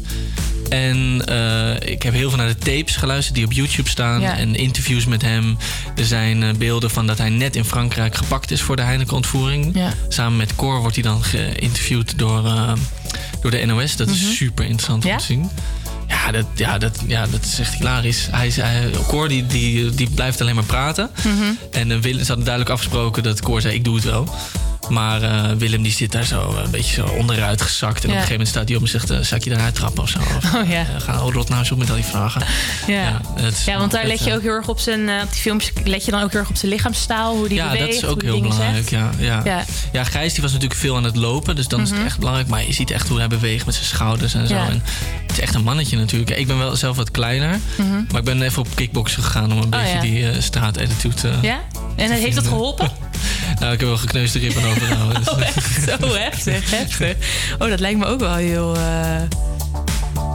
[0.70, 4.22] En eh, ik heb heel veel naar de tapes geluisterd die op YouTube staan.
[4.22, 4.38] Ja.
[4.38, 5.58] En interviews met hem.
[5.96, 9.72] Er zijn eh, beelden van dat hij net in Frankrijk gepakt is voor de Heineken-ontvoering.
[9.74, 9.94] Ja.
[10.10, 12.74] Samen met Cor wordt hij dan geïnterviewd door, eh,
[13.42, 13.96] door de NOS.
[13.96, 14.16] Dat Mhm.
[14.16, 15.50] is super interessant om te zien.
[16.08, 18.28] Ja, dat, ja, dat, ja, dat is echt hilarisch.
[18.32, 21.10] Hij, hij, Cor die, die, die blijft alleen maar praten.
[21.18, 21.32] Mhm.
[21.72, 24.36] En uh, Willem, ze hadden duidelijk afgesproken dat Cor zei, ik doe het wel.
[24.90, 28.04] Maar eh, Willem die zit daar zo een beetje zo onderuit gezakt.
[28.04, 28.22] En op Ja.
[28.22, 30.10] een gegeven moment staat hij op en zegt, eh, zou ik je eruit trappen of
[30.10, 30.20] zo?
[30.20, 30.80] Of, Oh ja.
[30.80, 32.42] eh, ga rot nou op met al die vragen.
[32.88, 33.22] Ja.
[33.66, 35.72] Ja, want daar let je eh, ook heel erg op zijn, eh, op die filmpjes
[35.84, 38.06] let je dan ook heel erg op zijn lichaamstaal, hoe die ja, beweegt, dat is
[38.06, 38.90] ook heel belangrijk.
[38.90, 39.42] Ja, ja.
[39.46, 39.64] Ja.
[39.92, 40.04] Ja.
[40.04, 41.98] Gijs die was natuurlijk veel aan het lopen, dus dan is Mhm.
[41.98, 42.48] het echt belangrijk.
[42.48, 44.54] Maar je ziet echt hoe hij beweegt met zijn schouders en zo.
[44.56, 44.68] Ja.
[44.68, 44.84] En
[45.22, 46.30] het is echt een mannetje natuurlijk.
[46.32, 47.90] Ik ben wel zelf wat kleiner, Mhm.
[48.12, 50.02] maar ik ben even op kickboksen gegaan om een Oh, beetje ja.
[50.02, 51.32] die eh straatattitude te...
[51.42, 51.60] Ja?
[51.96, 52.92] En heeft dat geholpen?
[53.60, 55.24] Nou, ik heb wel gekneusde ribben overgehouden.
[55.24, 55.84] Dus- Oh, echt?
[56.02, 57.16] Zo heftig, heftig.
[57.60, 58.76] Oh, dat lijkt me ook wel heel...
[58.76, 59.22] eh,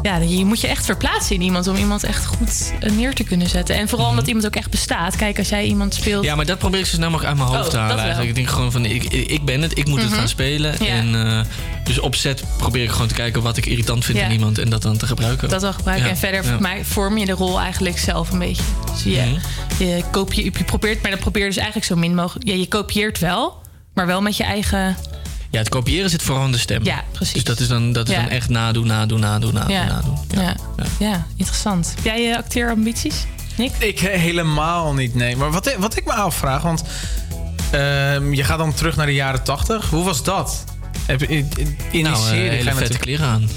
[0.02, 3.24] Ja, je moet je echt verplaatsen in iemand om iemand echt goed eh, neer te
[3.24, 3.76] kunnen zetten.
[3.76, 5.16] En vooral omdat iemand ook echt bestaat.
[5.16, 6.24] Kijk, als jij iemand speelt...
[6.24, 8.04] Ja, maar dat probeer ik zo snel mogelijk uit mijn hoofd Oh, te halen wel.
[8.04, 8.30] eigenlijk.
[8.30, 10.08] Ik denk gewoon van, ik, ik ben het, ik moet Mhm.
[10.08, 10.74] het gaan spelen.
[10.84, 10.86] Ja.
[10.86, 11.40] En eh,
[11.84, 14.24] dus opzet probeer ik gewoon te kijken wat ik irritant vind Ja.
[14.24, 14.58] in iemand.
[14.58, 15.48] En dat dan te gebruiken.
[15.48, 16.04] Dat wel gebruiken.
[16.06, 18.62] Ja, En verder maar vorm je de rol eigenlijk zelf een beetje.
[18.92, 19.10] Dus je,
[19.78, 19.84] Mhm.
[19.84, 22.48] je, kopie, je probeert, maar dan probeer je dus eigenlijk zo min mogelijk...
[22.48, 23.62] Ja, je kopieert wel,
[23.94, 24.96] maar wel met je eigen...
[25.50, 26.84] Ja, het kopiëren zit vooral in de stem.
[26.84, 27.32] Ja, precies.
[27.34, 28.20] Dus dat is dan, dat is Ja.
[28.20, 29.86] dan echt nadoen, nadoen, nadoen, nadoen, Ja.
[29.86, 30.18] nadoen.
[30.28, 30.54] Ja.
[30.98, 31.26] Ja.
[31.36, 31.92] interessant.
[31.96, 33.14] Heb jij je acteerambities,
[33.56, 33.72] Nick?
[33.78, 35.36] Ik eh, helemaal niet, nee.
[35.36, 36.82] Maar wat, wat ik me afvraag, want
[37.70, 39.90] ehm, je gaat dan terug naar de jaren tachtig.
[39.90, 40.64] Hoe was dat?
[41.06, 43.48] Heb, je- in, in die Nou, eh, serie hele ga je vette natuurlijk- kleren aan.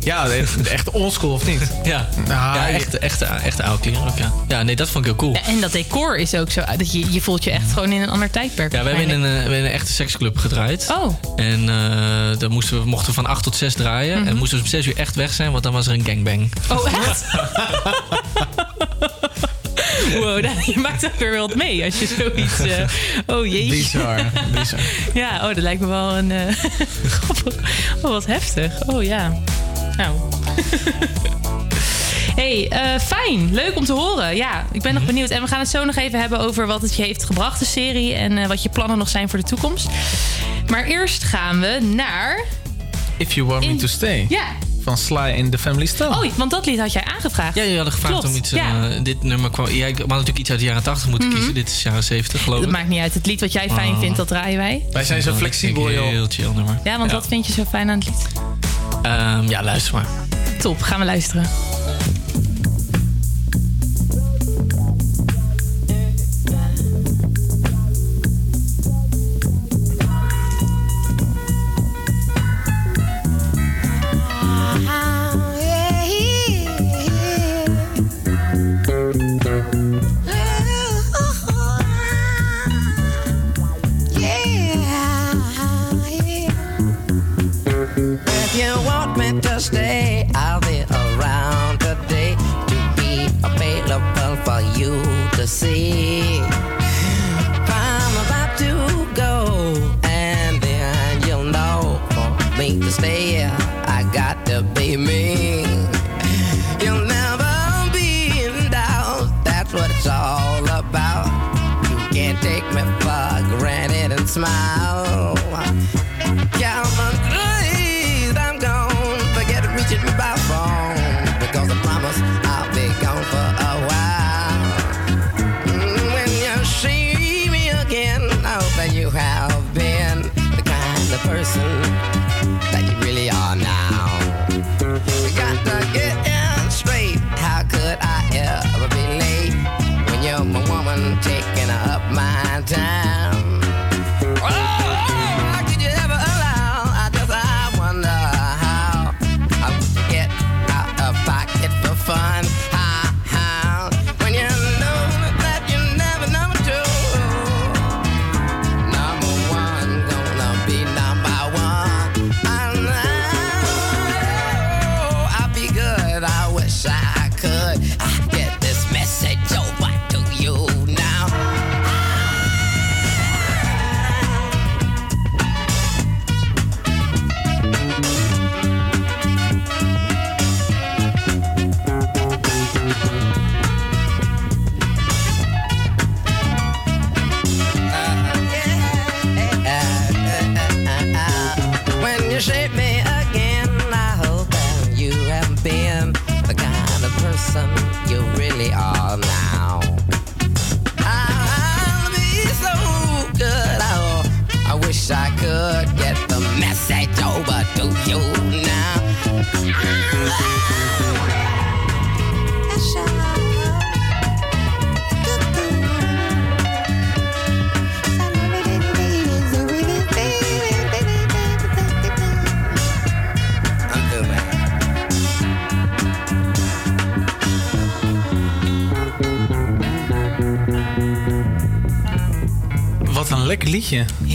[0.00, 1.60] Ja, echt- echt oldschool of niet?
[1.84, 4.32] Ja, Nou, ja echt, echt, echt oude kleren ook, ja.
[4.48, 5.32] Ja, nee, dat vond ik heel cool.
[5.34, 6.62] Ja, en dat decor is ook zo...
[6.76, 8.72] Dat je, je voelt je echt gewoon in een ander tijdperk.
[8.72, 9.46] Ja, we hebben in een, eigenlijk.
[9.48, 10.86] we hebben in een echte seksclub gedraaid.
[10.90, 11.14] Oh.
[11.36, 14.18] En eh dan moesten we, mochten we van 8 tot 6 draaien.
[14.18, 14.28] Mhm.
[14.28, 16.52] En moesten we om 6 uur echt weg zijn, want dan was er een gangbang.
[16.70, 17.24] Oh, echt?
[20.20, 22.58] wow, je maakt ook weer wel wat mee als je zoiets...
[22.58, 23.68] eh, oh jeetje.
[23.76, 24.20] Bizar,
[24.52, 24.80] bizar.
[25.14, 26.32] Ja, oh, dat lijkt me wel een...
[26.32, 26.46] eh,
[28.02, 28.72] oh, wat heftig.
[28.86, 29.38] Oh ja.
[29.98, 30.16] Nou.
[32.40, 33.54] hey, eh, fijn.
[33.54, 34.36] Leuk om te horen.
[34.36, 35.30] Ja, ik ben nog benieuwd.
[35.30, 37.64] En we gaan het zo nog even hebben over wat het je heeft gebracht, de
[37.64, 38.14] serie.
[38.14, 39.86] En eh, wat je plannen nog zijn voor de toekomst.
[40.70, 42.44] Maar eerst gaan we naar...
[43.16, 44.26] If You Want Me To Stay.
[44.28, 44.44] Ja.
[44.82, 46.24] Van Sly in The Family Stone.
[46.26, 47.54] Oh, want dat lied had jij aangevraagd.
[47.56, 48.50] Ja, je had gevraagd Klopt, om iets.
[48.50, 48.88] ja.
[48.90, 49.68] eh, dit nummer kwam.
[49.70, 51.36] Ja, ik had natuurlijk iets uit de jaren 80 moeten Mhm.
[51.36, 51.54] kiezen.
[51.54, 52.74] Dit is jaren 70, geloof Dat ik.
[52.74, 53.14] maakt niet uit.
[53.14, 53.98] Het lied wat jij fijn Oh.
[53.98, 54.84] vindt, dat draaien wij.
[54.90, 56.08] Wij zijn zo Dat flexibel, joh.
[56.08, 56.80] Heel chill nummer.
[56.84, 58.26] Ja, want wat vind je zo fijn aan het lied?
[59.08, 60.06] Ehm, ja, luister maar.
[60.58, 61.44] Top, gaan we luisteren.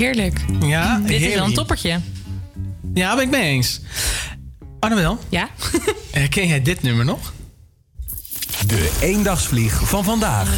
[0.04, 0.40] Heerlijk.
[0.62, 2.00] Ja, Dit is wel een toppertje.
[2.94, 3.82] Ja, ben ik mee eens.
[4.80, 5.20] Annabel?
[5.30, 5.50] Ja?
[6.12, 7.34] Herken jij dit nummer nog?
[8.68, 10.50] De eendagsvlieg van vandaag.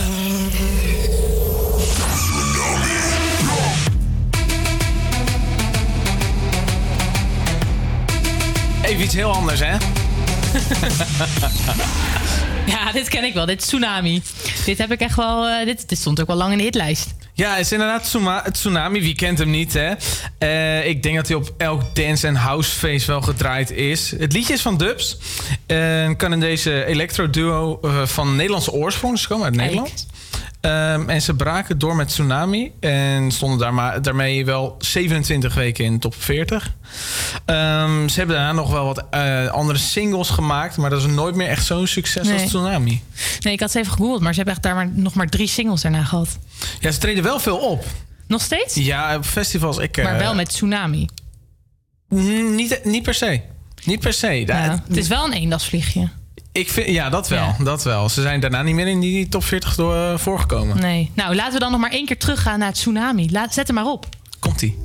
[8.84, 9.76] Even iets heel anders, hè?
[12.66, 13.46] Ja, dit ken ik wel.
[13.46, 14.22] Dit is Tsunami.
[14.66, 15.48] Dit heb ik echt wel...
[15.48, 17.16] eh, dit, dit stond ook wel lang in de hitlijst.
[17.38, 18.16] Ja, het is inderdaad
[18.54, 19.02] Tsunami.
[19.02, 19.94] Wie kent hem niet, hè?
[20.38, 24.12] Eh, ik denk dat hij op elk dance- en housefeest wel gedraaid is.
[24.18, 25.18] Het liedje is van Dubs.
[25.68, 29.20] Een Canadese electro-duo eh, van Nederlandse oorsprong.
[29.20, 29.56] Ze komen uit.
[29.56, 30.08] Nederland.
[30.66, 32.72] Ehm, en ze braken door met Tsunami.
[32.80, 36.72] En stonden daar maar, daarmee wel 27 weken in de top 40.
[37.46, 40.78] Ehm, ze hebben daarna nog wel wat eh, andere singles gemaakt.
[40.78, 42.34] Maar dat is nooit meer echt zo'n succes Nee.
[42.34, 43.02] als Tsunami.
[43.40, 45.48] Nee, ik had ze even gegoogeld, maar ze hebben echt daar maar, nog maar drie
[45.48, 46.38] singles daarna gehad.
[46.80, 47.86] Ja, ze treden wel veel op.
[48.28, 48.76] Nog steeds?
[48.76, 49.78] Ja, op festivals.
[49.78, 51.08] Ik, Maar eh, wel met Tsunami.
[52.10, 53.42] Niet, niet per se.
[53.84, 54.28] Niet per se.
[54.46, 56.10] Ja, het is wel een eendagsvliegje.
[56.56, 58.10] Ik vind, ja, dat wel, dat wel.
[58.10, 60.78] Ze zijn daarna niet meer in die top 40 door, eh, voorgekomen.
[60.80, 61.12] Nee.
[61.14, 63.32] Nou, laten we dan nog maar één keer teruggaan naar Tsunami.
[63.32, 64.06] Laat, zet hem maar op.
[64.40, 64.78] Komt-ie.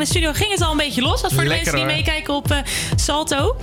[0.00, 1.22] In de studio ging het al een beetje los.
[1.22, 2.58] Dat voor de mensen die meekijken op eh,
[2.96, 3.56] Salto.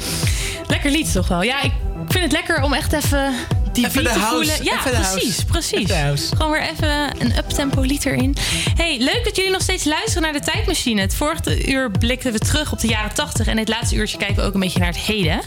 [0.68, 1.42] Lekker lied toch wel.
[1.42, 1.72] Ja, ik
[2.08, 3.34] vind het lekker om echt even
[3.74, 4.64] die Even de house, voelen.
[4.64, 5.92] Ja, even precies, precies.
[6.38, 8.36] Gewoon weer even een uptempo lied erin.
[8.76, 11.02] Hey, leuk dat jullie nog steeds luisteren naar de tijdmachine.
[11.02, 14.36] Het vorige uur blikten we terug op de jaren 80 en het laatste uurtje kijken
[14.36, 15.42] we ook een beetje naar het heden.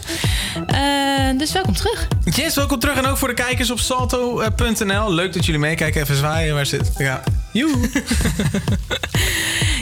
[0.67, 2.07] Eh, dus welkom terug.
[2.23, 2.97] Yes, welkom terug.
[2.97, 5.13] En ook voor de kijkers op salto.nl.
[5.13, 6.01] Leuk dat jullie meekijken.
[6.01, 6.55] Even zwaaien.
[6.55, 6.91] Waar zit...
[6.97, 7.23] Ja.
[7.53, 7.75] Joe.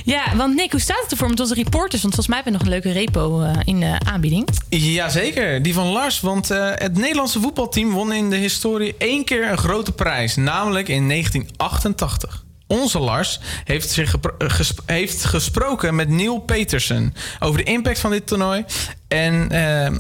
[0.05, 2.01] Ja, want Nick, hoe staat het ervoor met onze reporters?
[2.01, 4.47] Want volgens mij heb je nog een leuke repo eh, in de aanbieding.
[4.69, 6.19] Jazeker, die van Lars.
[6.19, 10.35] Want eh, het Nederlandse voetbalteam won in de historie één keer een grote prijs.
[10.35, 12.43] Namelijk in 1988.
[12.67, 18.11] Onze Lars heeft, zich gepro- eh, heeft gesproken met Neil Petersen over de impact van
[18.11, 18.65] dit toernooi.
[19.07, 19.95] En eh,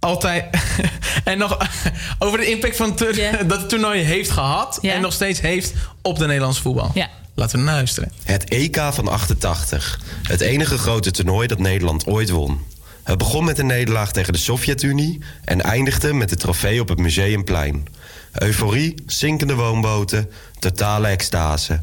[0.00, 0.44] altijd.
[1.24, 1.58] en nog
[2.18, 2.98] over de impact van het
[3.48, 4.78] dat het toernooi heeft gehad.
[4.82, 5.72] En nog steeds heeft
[6.02, 6.90] op de Nederlandse voetbal.
[6.94, 7.08] Ja.
[7.34, 8.12] Laten we naar luisteren.
[8.24, 10.00] Het EK van 88.
[10.22, 12.60] Het enige grote toernooi dat Nederland ooit won.
[13.02, 16.98] Het begon met een nederlaag tegen de Sovjet-Unie en eindigde met de trofee op het
[16.98, 17.86] Museumplein.
[18.32, 21.80] Euforie, zinkende woonboten, totale extase.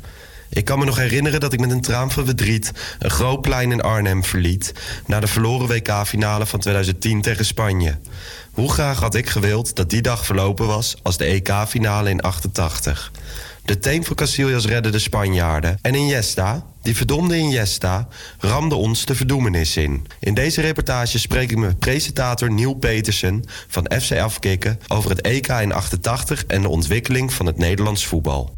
[0.49, 3.71] Ik kan me nog herinneren dat ik met een traan van verdriet een groot plein
[3.71, 4.73] in Arnhem verliet
[5.05, 7.97] na de verloren WK-finale van 2010 tegen Spanje.
[8.51, 13.11] Hoe graag had ik gewild dat die dag verlopen was als de EK-finale in 88.
[13.65, 15.77] De team van Casillas redde de Spanjaarden.
[15.81, 18.07] En Iniesta, die verdomde Iniesta,
[18.39, 20.07] ramde ons de verdoemenis in.
[20.19, 24.79] In deze reportage spreek ik met presentator Neil Petersen van FC Afkikken...
[24.87, 28.55] over het EK in 88 en de ontwikkeling van het Nederlands voetbal.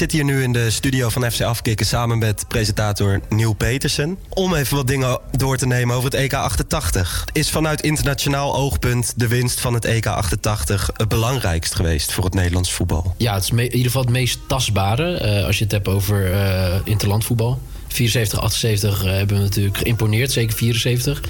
[0.00, 4.18] Zit hier nu in de studio van FC Afkikken samen met presentator Neil Petersen.
[4.28, 7.24] Om even wat dingen door te nemen over het EK 88.
[7.32, 12.34] Is vanuit internationaal oogpunt de winst van het EK 88 het belangrijkst geweest voor het
[12.34, 13.14] Nederlands voetbal?
[13.16, 16.32] Ja, het is in ieder geval het meest tastbare eh, als je het hebt over
[16.32, 17.60] eh interlandvoetbal.
[17.94, 21.20] 74, 78 eh, hebben we natuurlijk geïmponeerd, zeker 74.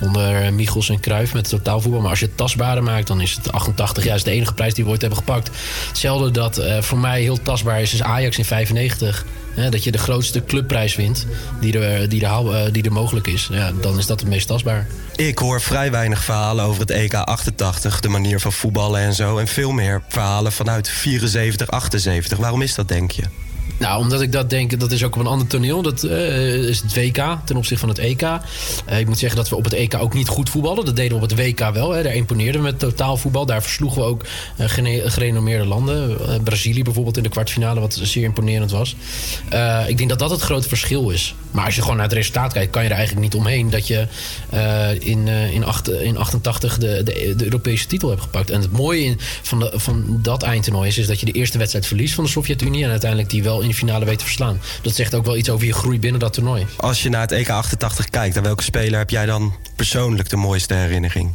[0.00, 2.00] Onder Michels en Cruijff met totaalvoetbal.
[2.00, 4.04] Maar als je het tastbare maakt, dan is het 88.
[4.04, 5.50] Ja, is de enige prijs die we ooit hebben gepakt.
[5.88, 9.24] Hetzelfde dat eh, voor mij heel tastbaar is, is Ajax in 95.
[9.54, 11.26] Hè, dat je de grootste clubprijs wint
[11.60, 13.48] die er, die eh, die er mogelijk is.
[13.50, 14.86] Ja, dan is dat het meest tastbaar.
[15.16, 19.38] Ik hoor vrij weinig verhalen over het EK 88, de manier van voetballen en zo.
[19.38, 22.38] En veel meer verhalen vanuit 74, 78.
[22.38, 23.22] Waarom is dat, denk je?
[23.80, 25.82] Nou, omdat ik dat denk, dat is ook op een ander toneel.
[25.82, 28.22] Dat eh, is het WK ten opzichte van het EK.
[28.22, 30.84] Eh, ik moet zeggen dat we op het EK ook niet goed voetballen.
[30.84, 31.90] Dat deden we op het WK wel.
[31.90, 32.02] Hè.
[32.02, 33.46] Daar imponeerden we met totaalvoetbal.
[33.46, 34.24] Daar versloegen we ook
[34.58, 36.16] gene- gerenommeerde landen.
[36.44, 38.96] Brazilië bijvoorbeeld in de kwartfinale, wat zeer imponerend was.
[39.86, 41.34] Ik denk dat dat het grote verschil is.
[41.50, 43.86] Maar als je gewoon naar het resultaat kijkt, kan je er eigenlijk niet omheen dat
[43.86, 44.06] je
[44.98, 48.50] in, in, acht, in 88 de, de, de Europese titel hebt gepakt.
[48.50, 52.14] En het mooie van, van dat eindtoernooi is, is dat je de eerste wedstrijd verliest
[52.14, 54.60] van de Sovjet-Unie en uiteindelijk die wel in de finale weet te verslaan.
[54.82, 56.66] Dat zegt ook wel iets over je groei binnen dat toernooi.
[56.76, 60.36] Als je naar het EK 88 kijkt, aan welke speler heb jij dan persoonlijk de
[60.36, 61.32] mooiste herinnering?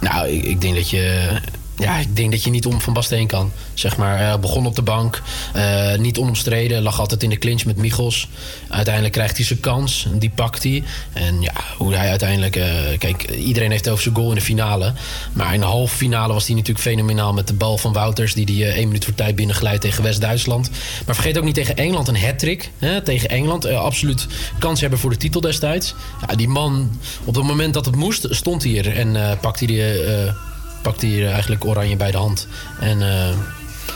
[0.00, 1.30] Nou, ik, ik denk dat je.
[1.78, 3.52] Ja, ik denk dat je niet om Van Basten heen kan.
[3.74, 5.22] Zeg maar, begon op de bank.
[5.52, 6.82] eh, niet onomstreden.
[6.82, 8.28] Lag altijd in de clinch met Michels.
[8.68, 10.06] Uiteindelijk krijgt hij zijn kans.
[10.12, 10.82] Die pakt hij.
[11.12, 12.56] En ja, hoe hij uiteindelijk...
[12.56, 14.92] eh, kijk, iedereen heeft over zijn goal in de finale.
[15.32, 17.32] Maar in de halve finale was hij natuurlijk fenomenaal...
[17.32, 18.34] met de bal van Wouters...
[18.34, 20.70] die hij eh, één minuut voor tijd binnenglijdt tegen West-Duitsland.
[21.06, 22.70] Maar vergeet ook niet tegen Engeland een hat-trick.
[22.78, 23.66] Hè, tegen Engeland.
[23.66, 24.26] absoluut
[24.58, 25.94] kans hebben voor de titel destijds.
[26.26, 28.96] Ja, die man, op het moment dat het moest, stond hij er.
[28.96, 29.74] En pakte hij...
[29.74, 30.50] de, eh,
[30.82, 32.46] pakte hij eigenlijk oranje bij de hand.
[32.80, 33.34] En eh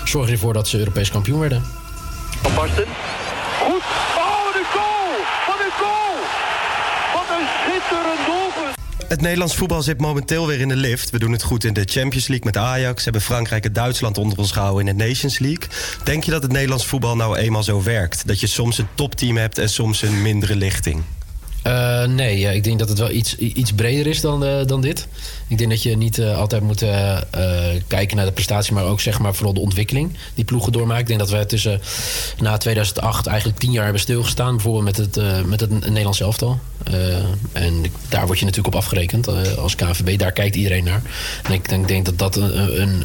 [0.05, 1.63] zorgde ervoor dat ze Europees kampioen werden.
[2.43, 2.85] Van Basten.
[3.61, 3.83] Goed.
[4.17, 5.13] Oh, de goal!
[5.47, 6.17] Wat een goal!
[7.15, 8.75] Wat een schitterend doelpunt!
[9.09, 11.11] Het Nederlands voetbal zit momenteel weer in de lift.
[11.11, 13.05] We doen het goed in de Champions League met Ajax.
[13.05, 15.69] Hebben Frankrijk en Duitsland onder ons gehouden in de Nations League.
[16.05, 18.27] Denk je dat het Nederlands voetbal nou eenmaal zo werkt?
[18.27, 21.03] Dat je soms een topteam hebt en soms een mindere lichting?
[21.67, 24.81] Eh, nee, ja, ik denk dat het wel iets, iets breder is dan, eh, dan
[24.81, 25.09] dit.
[25.49, 28.85] Ik denk dat je niet eh, altijd moet eh, eh, kijken naar de prestatie, maar
[28.85, 31.01] ook zeg maar vooral de ontwikkeling die ploegen doormaken.
[31.01, 31.81] Ik denk dat wij tussen
[32.41, 36.59] na 2008 eigenlijk tien jaar hebben stilgestaan, bijvoorbeeld met het, met het Nederlands elftal.
[37.53, 39.29] En daar word je natuurlijk op afgerekend
[39.59, 40.19] als KNVB.
[40.19, 41.03] Daar kijkt iedereen naar.
[41.43, 43.03] En ik denk, denk dat dat een, een,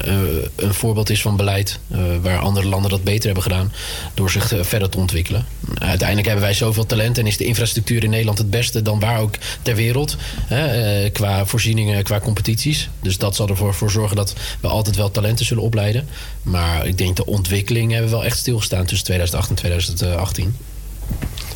[0.55, 1.79] een, voorbeeld is van beleid
[2.21, 3.73] waar andere landen dat beter hebben gedaan
[4.13, 5.45] door zich verder te ontwikkelen.
[5.77, 9.19] Uiteindelijk hebben wij zoveel talent en is de infrastructuur in Nederland het beste dan waar
[9.19, 10.17] ook ter wereld.
[10.45, 12.89] Hè, qua voorzieningen, qua competities.
[13.01, 16.07] Dus dat zal ervoor voor zorgen dat we altijd wel talenten zullen opleiden.
[16.41, 20.55] Maar ik denk de ontwikkeling hebben we wel echt stilgestaan tussen 2008 en 2018.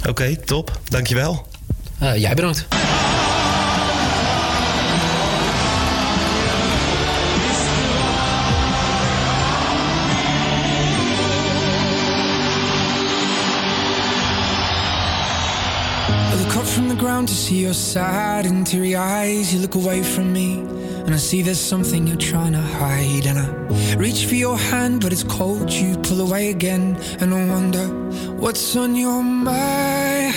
[0.08, 0.80] Oké, top.
[0.90, 1.48] Dankjewel.
[2.00, 2.68] Eh, jij bedankt.
[17.46, 19.54] See your sad and teary eyes.
[19.54, 20.62] You look away from me,
[21.06, 23.28] and I see there's something you're trying to hide.
[23.28, 23.48] And I
[23.98, 25.72] reach for your hand, but it's cold.
[25.72, 27.86] You pull away again, and I wonder
[28.42, 30.36] what's on your mind.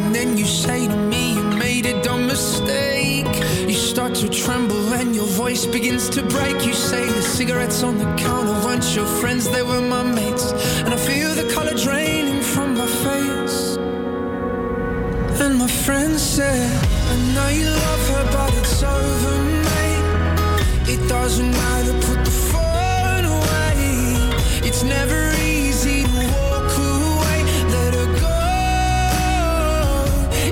[0.00, 3.34] And then you say to me, You made a dumb mistake.
[3.68, 6.64] You start to tremble, and your voice begins to break.
[6.64, 10.50] You say the cigarettes on the counter weren't your friends, they were my mates.
[10.80, 12.23] And I feel the color draining
[15.44, 16.70] And my friend said,
[17.10, 19.34] I know you love her, but it's over,
[19.68, 20.06] mate.
[20.88, 23.76] It doesn't matter, put the phone away.
[24.66, 27.38] It's never easy to walk away.
[27.76, 28.40] Let her go.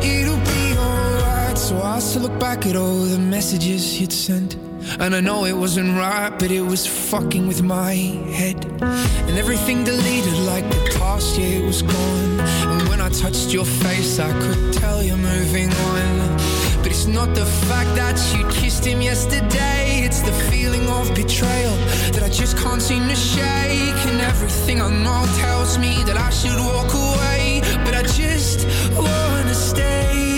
[0.07, 1.57] It'll be alright.
[1.57, 4.57] So I still look back at all the messages you'd sent.
[4.99, 8.65] And I know it wasn't right, but it was fucking with my head.
[8.83, 12.41] And everything deleted like the past, yeah, it was gone.
[12.41, 16.37] And when I touched your face, I could tell you're moving on.
[16.83, 21.77] But it's not the fact that you kissed him yesterday, it's the feeling of betrayal
[22.13, 24.01] that I just can't seem to shake.
[24.11, 28.67] And everything I know tells me that I should walk away, but I just
[28.97, 30.32] wanna stay.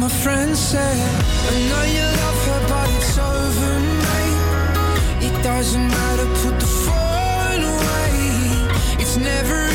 [0.00, 0.96] My friend said,
[1.50, 3.72] I know you love her, but it's over,
[4.06, 5.26] mate.
[5.28, 9.02] It doesn't matter, put the phone away.
[9.02, 9.69] It's never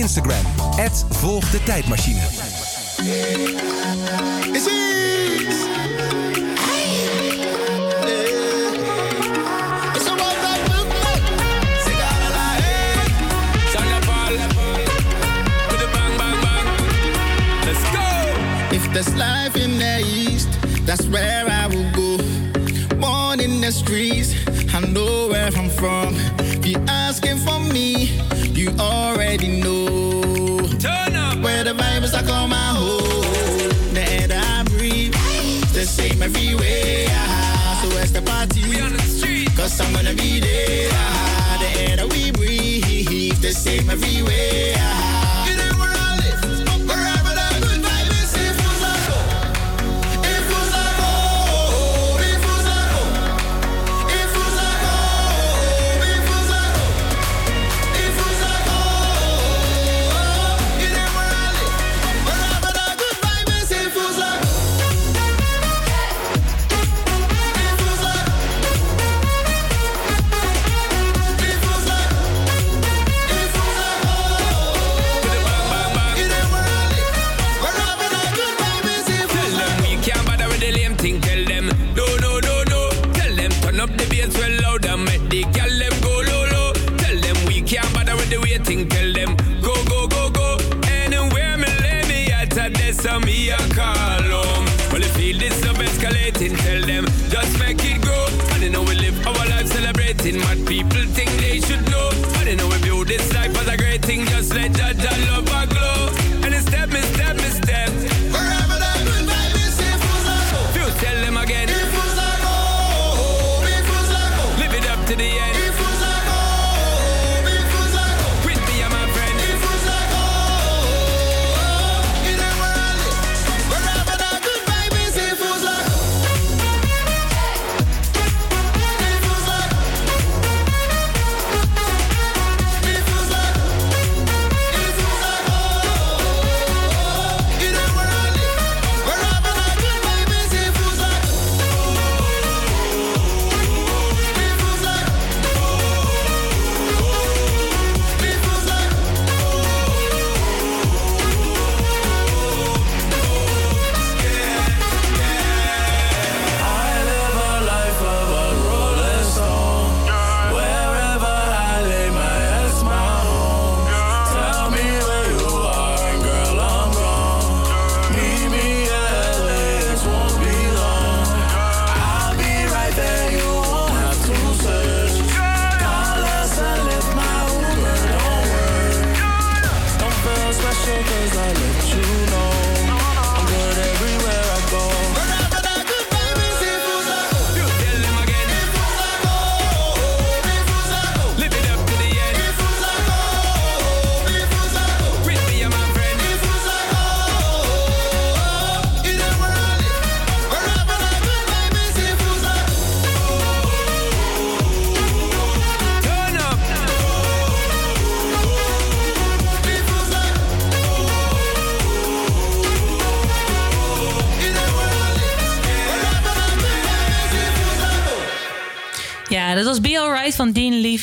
[0.00, 0.44] Instagram.
[1.20, 2.29] Volg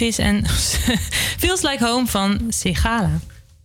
[0.08, 0.46] Levis en
[1.44, 3.10] Feels Like Home van Sigala.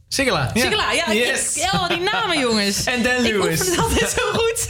[0.09, 0.51] Sigala.
[0.55, 0.63] Ja.
[0.65, 1.07] Sigala, ja.
[1.07, 1.57] ik- Yes.
[1.57, 2.85] ik- oh, die namen, jongens.
[2.95, 3.61] En Dan Ik Lewis.
[3.61, 4.69] oefen het altijd zo goed.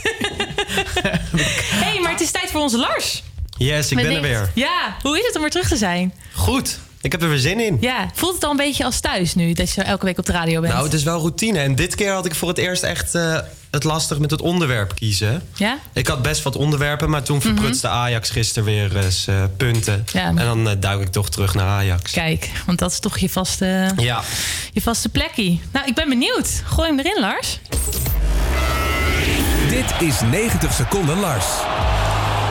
[1.83, 3.23] hey, maar het is tijd voor onze Lars.
[3.57, 4.51] Yes, ik Met ben er weer.
[4.55, 6.13] Ja, hoe is het om weer terug te zijn?
[6.33, 7.77] Goed, ik heb er weer zin in.
[7.79, 10.31] Ja, voelt het al een beetje als thuis nu dat je elke week op de
[10.31, 10.73] radio bent?
[10.73, 11.59] Nou, het is wel routine.
[11.59, 13.37] En dit keer had ik voor het eerst echt eh,
[13.71, 15.43] het lastig met het onderwerp kiezen.
[15.55, 15.77] Ja?
[15.93, 20.05] Ik had best wat onderwerpen, maar toen verprutste Ajax gisteren weer eens eh, punten.
[20.13, 22.11] Ja, maar- En dan eh, duik ik toch terug naar Ajax.
[22.11, 24.21] Kijk, want dat is toch je vaste, Ja.
[24.73, 25.57] je vaste plekje.
[25.71, 26.61] Nou, ik ben benieuwd.
[26.65, 27.59] Gooi hem erin, Lars.
[29.69, 31.45] Dit is 90 seconden Lars.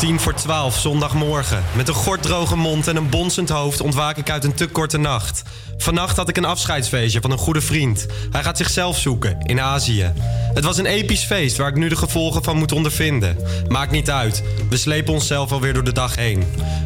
[0.03, 1.65] 10 voor 12, zondagmorgen.
[1.77, 5.43] Met een gorddroge mond en een bonzend hoofd ontwaak ik uit een te korte nacht.
[5.77, 8.07] Vannacht had ik een afscheidsfeestje van een goede vriend.
[8.31, 10.13] Hij gaat zichzelf zoeken, in Azië.
[10.55, 13.37] Het was een episch feest waar ik nu de gevolgen van moet ondervinden.
[13.69, 16.45] Maakt niet uit, we slepen onszelf alweer door de dag heen.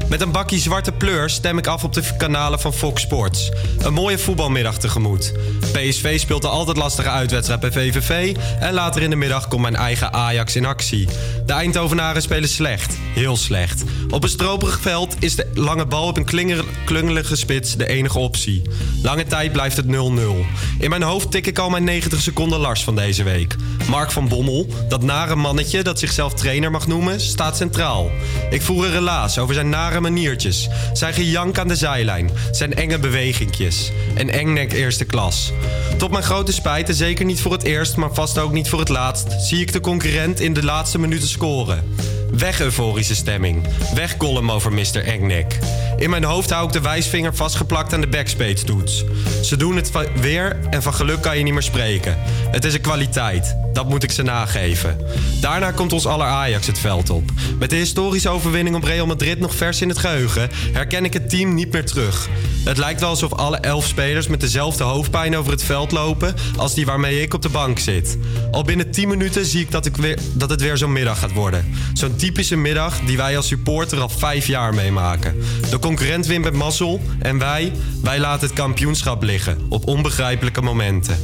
[0.08, 3.50] Met een bakje zwarte pleur stem ik af op de kanalen van Fox Sports.
[3.78, 5.32] Een mooie voetbalmiddag tegemoet.
[5.72, 8.36] PSV speelt de altijd lastige uitwedstrijd bij VVV...
[8.60, 11.08] en later in de middag komt mijn eigen Ajax in actie.
[11.46, 13.84] De Eindhovenaren spelen slecht, heel slecht.
[14.10, 18.18] Op een stroperig veld is de lange bal op een klinger- klungelige spits de enige
[18.18, 18.62] optie.
[19.02, 20.46] Lange tijd blijft het 0-0.
[20.78, 23.54] In mijn hoofd tik ik al mijn 90 seconden Lars van deze week.
[23.88, 28.10] Mark van Bommel, dat nare mannetje dat zichzelf trainer mag noemen, staat centraal.
[28.50, 32.98] Ik voer een relaas over zijn nare maniertjes, zijn gejank aan de zijlijn, zijn enge
[32.98, 33.90] bewegingjes.
[34.14, 35.52] En engnek eerste klas.
[35.98, 38.78] Tot mijn grote spijt, en zeker niet voor het eerst, maar vast ook niet voor
[38.78, 41.94] het laatst, zie ik de concurrent in de laatste minuten scoren.
[42.38, 43.64] Weg euforische stemming.
[43.94, 45.04] Weg column over Mr.
[45.04, 45.58] Engnek.
[45.98, 49.04] In mijn hoofd hou ik de wijsvinger vastgeplakt aan de backspace toets.
[49.42, 49.90] Ze doen het
[50.20, 52.16] weer en van geluk kan je niet meer spreken.
[52.50, 53.56] Het is een kwaliteit.
[53.72, 54.96] Dat moet ik ze nageven.
[55.40, 57.30] Daarna komt ons aller Ajax het veld op.
[57.58, 60.50] Met de historische overwinning op Real Madrid nog vers in het geheugen...
[60.72, 62.28] herken ik het team niet meer terug.
[62.64, 66.34] Het lijkt wel alsof alle elf spelers met dezelfde hoofdpijn over het veld lopen...
[66.56, 68.18] als die waarmee ik op de bank zit.
[68.50, 71.32] Al binnen 10 minuten zie ik dat, ik weer, dat het weer zo'n middag gaat
[71.32, 71.74] worden.
[71.92, 75.36] Zo'n typische middag die wij als supporter al vijf jaar meemaken.
[75.70, 77.72] De concurrent wint met mazzel en wij,
[78.02, 81.18] wij laten het kampioenschap liggen op onbegrijpelijke momenten.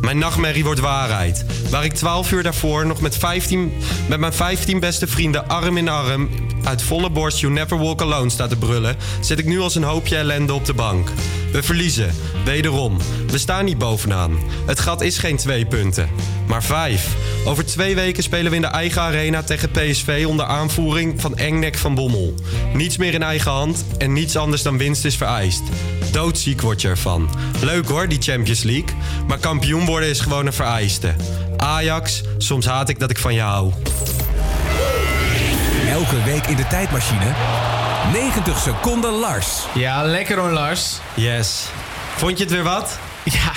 [0.00, 1.44] Mijn nachtmerrie wordt waarheid.
[1.70, 3.72] Waar ik 12 uur daarvoor nog met, 15,
[4.08, 6.28] met mijn 15 beste vrienden arm in arm
[6.64, 9.82] uit volle borst You Never Walk Alone sta te brullen, zit ik nu als een
[9.82, 11.10] hoopje ellende op de bank.
[11.52, 12.98] We verliezen, wederom.
[13.26, 14.38] We staan niet bovenaan.
[14.66, 16.08] Het gat is geen twee punten,
[16.46, 17.16] maar vijf.
[17.44, 21.76] Over twee weken spelen we in de eigen arena tegen PSV onder aanvoering van Engnek
[21.76, 22.34] van Bommel.
[22.74, 25.62] Niets meer in eigen hand en niets anders dan winst is vereist.
[26.12, 27.28] Doodziek word je ervan.
[27.60, 28.96] Leuk hoor, die Champions League.
[29.26, 31.14] Maar kampioen worden is gewoon een vereiste.
[31.56, 33.72] Ajax, soms haat ik dat ik van je hou.
[35.94, 37.32] Elke week in de tijdmachine.
[38.12, 39.48] 90 seconden Lars.
[39.74, 40.98] Ja, lekker hoor, Lars.
[41.14, 41.62] Yes.
[42.16, 42.98] Vond je het weer wat?
[43.24, 43.50] Ja,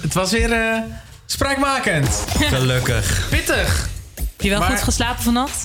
[0.00, 0.78] het, was weer eh,
[1.26, 2.24] spraakmakend.
[2.38, 3.26] Gelukkig.
[3.30, 3.88] Pittig.
[4.14, 5.64] Heb je wel Maar- goed geslapen vannacht?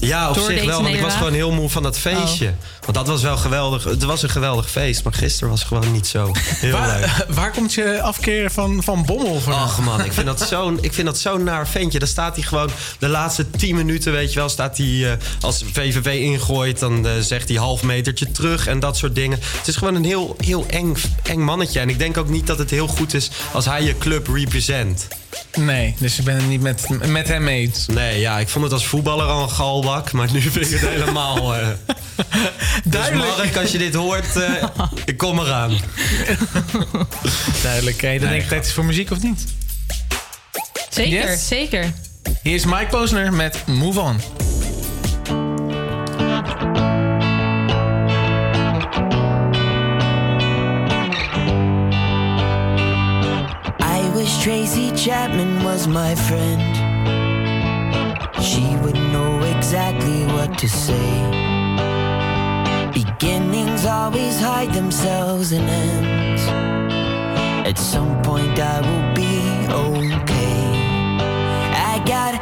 [0.00, 2.54] Ja, op Door zich wel, want ik was gewoon heel moe van dat feestje.
[2.80, 3.84] Want dat was wel geweldig.
[3.84, 6.80] Het was een geweldig feest, maar gisteren was gewoon niet zo heel leuk.
[6.80, 9.52] Waar, waar komt je afkeer van, van Bommel van?
[9.52, 11.98] Och man, ik vind dat zo'n ik vind dat zo'n naar ventje.
[11.98, 15.64] Dan staat hij gewoon de laatste 10 minuten, weet je wel, staat hij eh, als
[15.72, 19.38] VVV ingooit, dan eh, zegt hij half metertje terug en dat soort dingen.
[19.56, 21.80] Het is gewoon een heel, heel eng, eng mannetje.
[21.80, 25.08] En ik denk ook niet dat het heel goed is als hij je club represent.
[25.56, 27.86] Nee, dus ik ben het niet met, met hem eens.
[27.86, 30.88] Nee, ja, ik vond het als voetballer al een galbak, maar nu vind ik het
[30.90, 31.54] helemaal.
[31.54, 31.68] eh
[32.84, 33.26] Duidelijk.
[33.26, 34.62] Dus Mark, als je dit hoort, eh,
[35.04, 35.78] ik kom eraan.
[37.62, 38.00] Duidelijk.
[38.00, 39.44] Hey, dan denk ik tijd is voor muziek of niet?
[40.90, 41.46] Zeker, Yes.
[41.48, 41.92] zeker.
[42.42, 44.20] Hier is Mike Posner met Move On.
[54.46, 56.62] Tracy Chapman was my friend.
[58.40, 61.10] She would know exactly what to say.
[62.94, 66.42] Beginnings always hide themselves in ends.
[67.68, 69.34] At some point, I will be
[69.82, 70.62] okay.
[71.92, 72.40] I got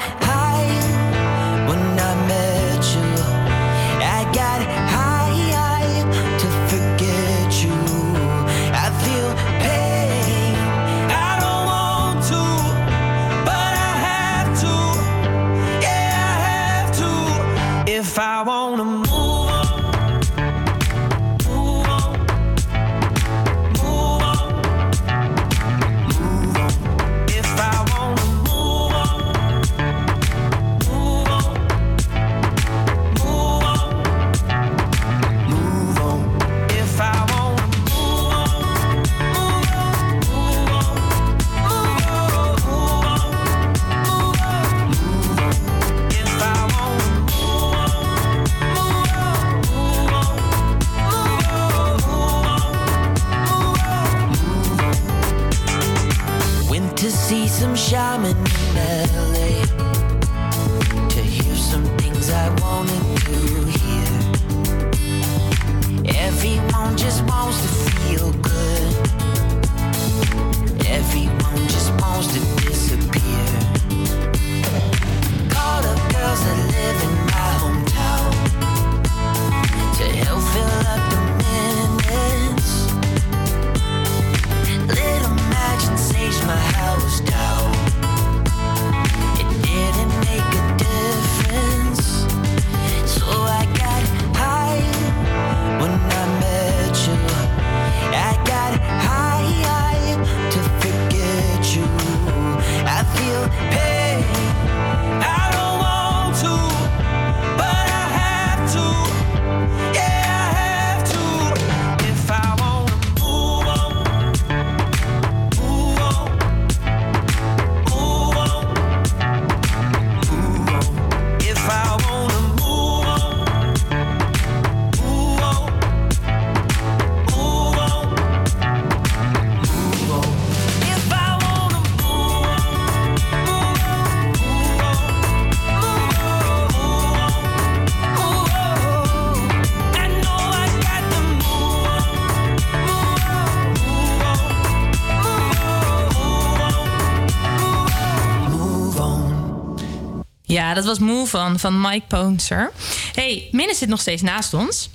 [150.75, 152.73] Ja, dat was Move On van Mike Poonser.
[153.13, 154.91] hey, Minne zit nog steeds naast ons.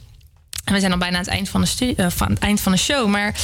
[0.64, 2.72] En we zijn al bijna aan het eind van de, eh, van het eind van
[2.72, 3.08] de show.
[3.08, 3.36] Maar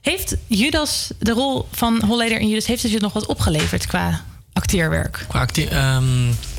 [0.00, 2.66] heeft Judas, de rol van Holleder in Judas...
[2.66, 5.24] heeft het je nog wat opgeleverd qua acteerwerk?
[5.28, 6.04] Qua acte- ehm,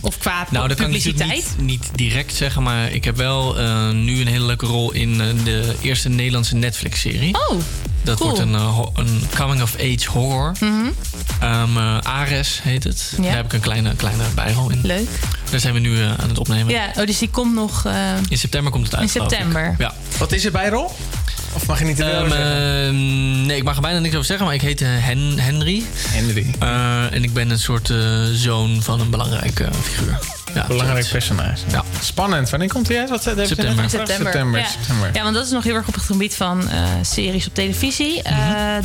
[0.01, 1.30] Of qua nou, dat kan ik publiciteit?
[1.30, 4.91] natuurlijk niet, niet direct zeggen, maar ik heb wel eh, nu een hele leuke rol
[4.91, 7.36] in eh, de eerste Nederlandse Netflix-serie.
[7.49, 7.59] Oh,
[8.03, 8.30] Dat cool.
[8.30, 8.53] wordt een,
[9.05, 10.55] een coming-of-age horror.
[10.59, 10.89] Mhm.
[11.43, 13.13] Ehm, eh, Ares heet het.
[13.21, 14.79] Daar heb ik een kleine, kleine bijrol in.
[14.83, 15.07] Leuk.
[15.49, 16.73] Daar zijn we nu eh, aan het opnemen.
[16.73, 17.85] Ja, oh, dus die komt nog...
[17.85, 17.93] eh,
[18.29, 19.03] In september komt het uit.
[19.03, 19.75] In september.
[19.77, 19.93] Ja.
[20.17, 20.91] Wat is er bijrol?
[21.53, 22.85] Of mag je niet te veel zeggen?
[22.87, 25.83] ehm, nee, ik mag er bijna niks over zeggen, maar ik heet Hen Henry.
[26.07, 26.45] Henry.
[26.59, 27.97] Eh, en ik ben een soort eh,
[28.33, 30.19] zoon van een belangrijke figuur.
[30.53, 31.57] Ja, Belangrijk personage.
[31.71, 31.83] Ja.
[32.03, 32.49] Spannend.
[32.49, 33.09] Wanneer komt hij uit?
[33.09, 33.89] Wat je September.
[33.89, 34.59] September.
[34.59, 34.65] ja.
[34.67, 35.09] september.
[35.13, 38.21] Ja, want dat is nog heel erg op het gebied van eh, series op televisie.
[38.21, 38.35] Eh,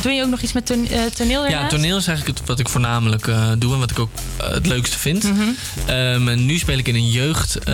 [0.01, 1.51] doe je ook nog iets met ton- eh, toneel Mhm.
[1.51, 4.49] Ja, toneel is eigenlijk het, wat ik voornamelijk eh, doe en wat ik ook eh,
[4.49, 5.23] het leukste vind.
[5.23, 5.41] Mhm.
[5.85, 7.73] Ehm, en nu speel ik in een jeugd, eh,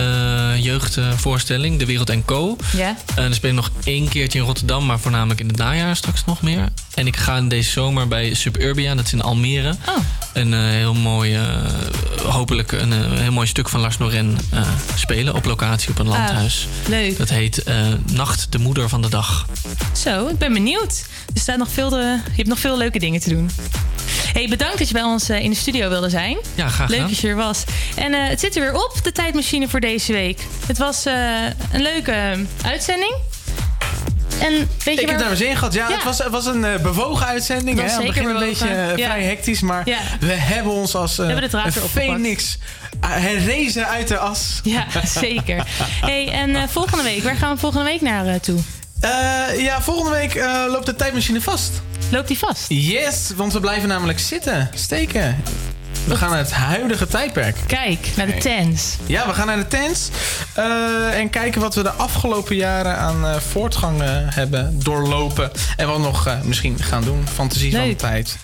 [0.64, 2.56] jeugdvoorstelling, De Wereld en Co.
[2.76, 2.88] Ja.
[3.14, 6.24] En dan speel ik nog één keertje in Rotterdam, maar voornamelijk in het najaar straks
[6.24, 6.68] nog meer.
[6.94, 9.70] En ik ga deze zomer bij Suburbia, dat is in Almere.
[9.88, 9.96] Oh.
[10.32, 11.42] Een eh, heel mooi, eh,
[12.24, 14.60] hopelijk een, eh, heel mooi stuk van Lars Noren eh,
[14.94, 16.66] spelen op locatie op een Ah, landhuis.
[16.88, 17.16] leuk.
[17.18, 17.76] Dat heet eh,
[18.12, 19.46] Nacht, de moeder van de dag.
[19.92, 21.04] Zo, ik ben benieuwd.
[21.34, 21.96] Er staat nog veel te,
[22.26, 23.50] je hebt nog veel leuke dingen te doen.
[24.32, 26.36] Hey, bedankt dat je bij ons eh, in de studio wilde zijn.
[26.54, 27.08] Ja, graag Leuk gedaan.
[27.12, 27.64] dat je er was.
[27.94, 30.40] En eh, het zit er weer op, de tijdmachine voor deze week.
[30.66, 31.14] Het was eh,
[31.72, 33.14] een leuke uitzending.
[34.40, 35.18] En weet je Ik heb waar...
[35.28, 35.72] daar zin in gehad.
[35.74, 35.94] Ja, Ja.
[35.94, 37.80] Het, was, het was een eh, bewogen uitzending.
[37.80, 37.96] Het hè?
[37.96, 39.04] Zeker begin een beetje eh, Ja.
[39.06, 39.60] vrij hectisch.
[39.60, 39.98] Maar Ja.
[40.20, 42.06] we hebben ons als eh hebben de draad een opgepakt.
[42.06, 42.58] phoenix
[43.04, 44.60] uh, herrezen uit de as.
[44.62, 44.86] Ja,
[45.20, 45.62] zeker.
[46.00, 48.58] hey, en eh, volgende week, waar gaan we volgende week naar eh, toe?
[49.00, 49.10] Eh,
[49.60, 51.70] ja, volgende week eh, loopt de tijdmachine vast.
[52.10, 52.64] Loopt die vast?
[52.68, 55.42] Yes, want we blijven namelijk zitten, steken.
[56.04, 57.56] We gaan naar het huidige tijdperk.
[57.66, 58.96] Kijk, naar de tens.
[59.06, 60.08] Ja, we gaan naar de tents.
[60.54, 64.00] eh, en kijken wat we de afgelopen jaren aan eh, voortgang
[64.34, 65.50] hebben doorlopen.
[65.76, 67.24] En wat nog eh, misschien gaan doen.
[67.34, 68.36] Fantasie van de tijd.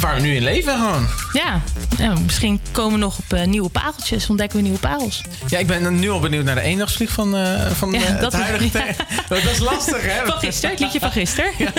[0.00, 1.06] Waar we nu in leven gewoon.
[1.32, 1.60] Ja,
[1.98, 4.28] ja, misschien komen we nog op eh, nieuwe pareltjes.
[4.28, 5.22] Ontdekken we nieuwe parels.
[5.48, 8.20] Ja, ik ben nu al benieuwd naar de eendagsvlieg van, eh, van Ja, eh, het
[8.20, 8.84] dat is- huidige ja.
[8.84, 8.96] tijd.
[9.28, 10.26] Dat is lastig, hè?
[10.26, 11.52] Van gisteren, het liedje van gisteren.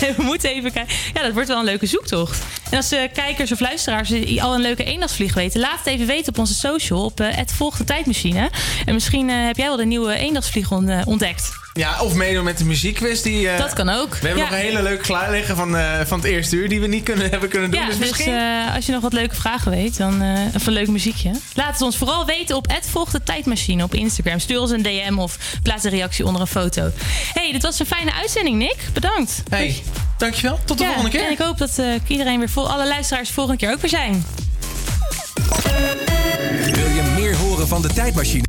[0.00, 0.94] we moeten even kijken.
[1.14, 2.38] Ja, dat wordt wel een leuke zoektocht.
[2.70, 5.60] En als de kijkers of luisteraars al een leuke eendagsvlieg weten...
[5.60, 8.50] laat het even weten op onze social, op het volgt de tijdmachine.
[8.84, 11.50] En misschien heb jij wel de nieuwe eendagsvlieg on- ontdekt.
[11.76, 13.20] Ja, of meedoen met de muziekquiz.
[13.22, 14.14] Die, eh, Dat kan ook.
[14.16, 14.50] We hebben Ja.
[14.50, 16.68] nog een hele leuke klaar liggen van, eh, van het eerste uur...
[16.68, 17.80] die we niet kunnen, hebben kunnen doen.
[17.80, 18.34] Ja, dus dus misschien...
[18.34, 21.30] eh, als je nog wat leuke vragen weet, dan eh of een leuk muziekje.
[21.54, 24.38] Laat het ons vooral weten op het volgt de tijdmachine op Instagram.
[24.38, 26.90] Stuur ons een DM of plaats een reactie onder een foto.
[27.32, 28.76] hey, dit was een fijne uitzending, Nick.
[28.92, 29.42] Bedankt.
[29.48, 29.82] Hey,
[30.18, 30.58] dankjewel.
[30.64, 31.26] Tot de Ja, volgende keer.
[31.26, 34.24] En ik hoop dat eh, iedereen weer vol, alle luisteraars volgende keer ook weer zijn.
[36.72, 38.42] Wil je meer horen van de tijdmachine?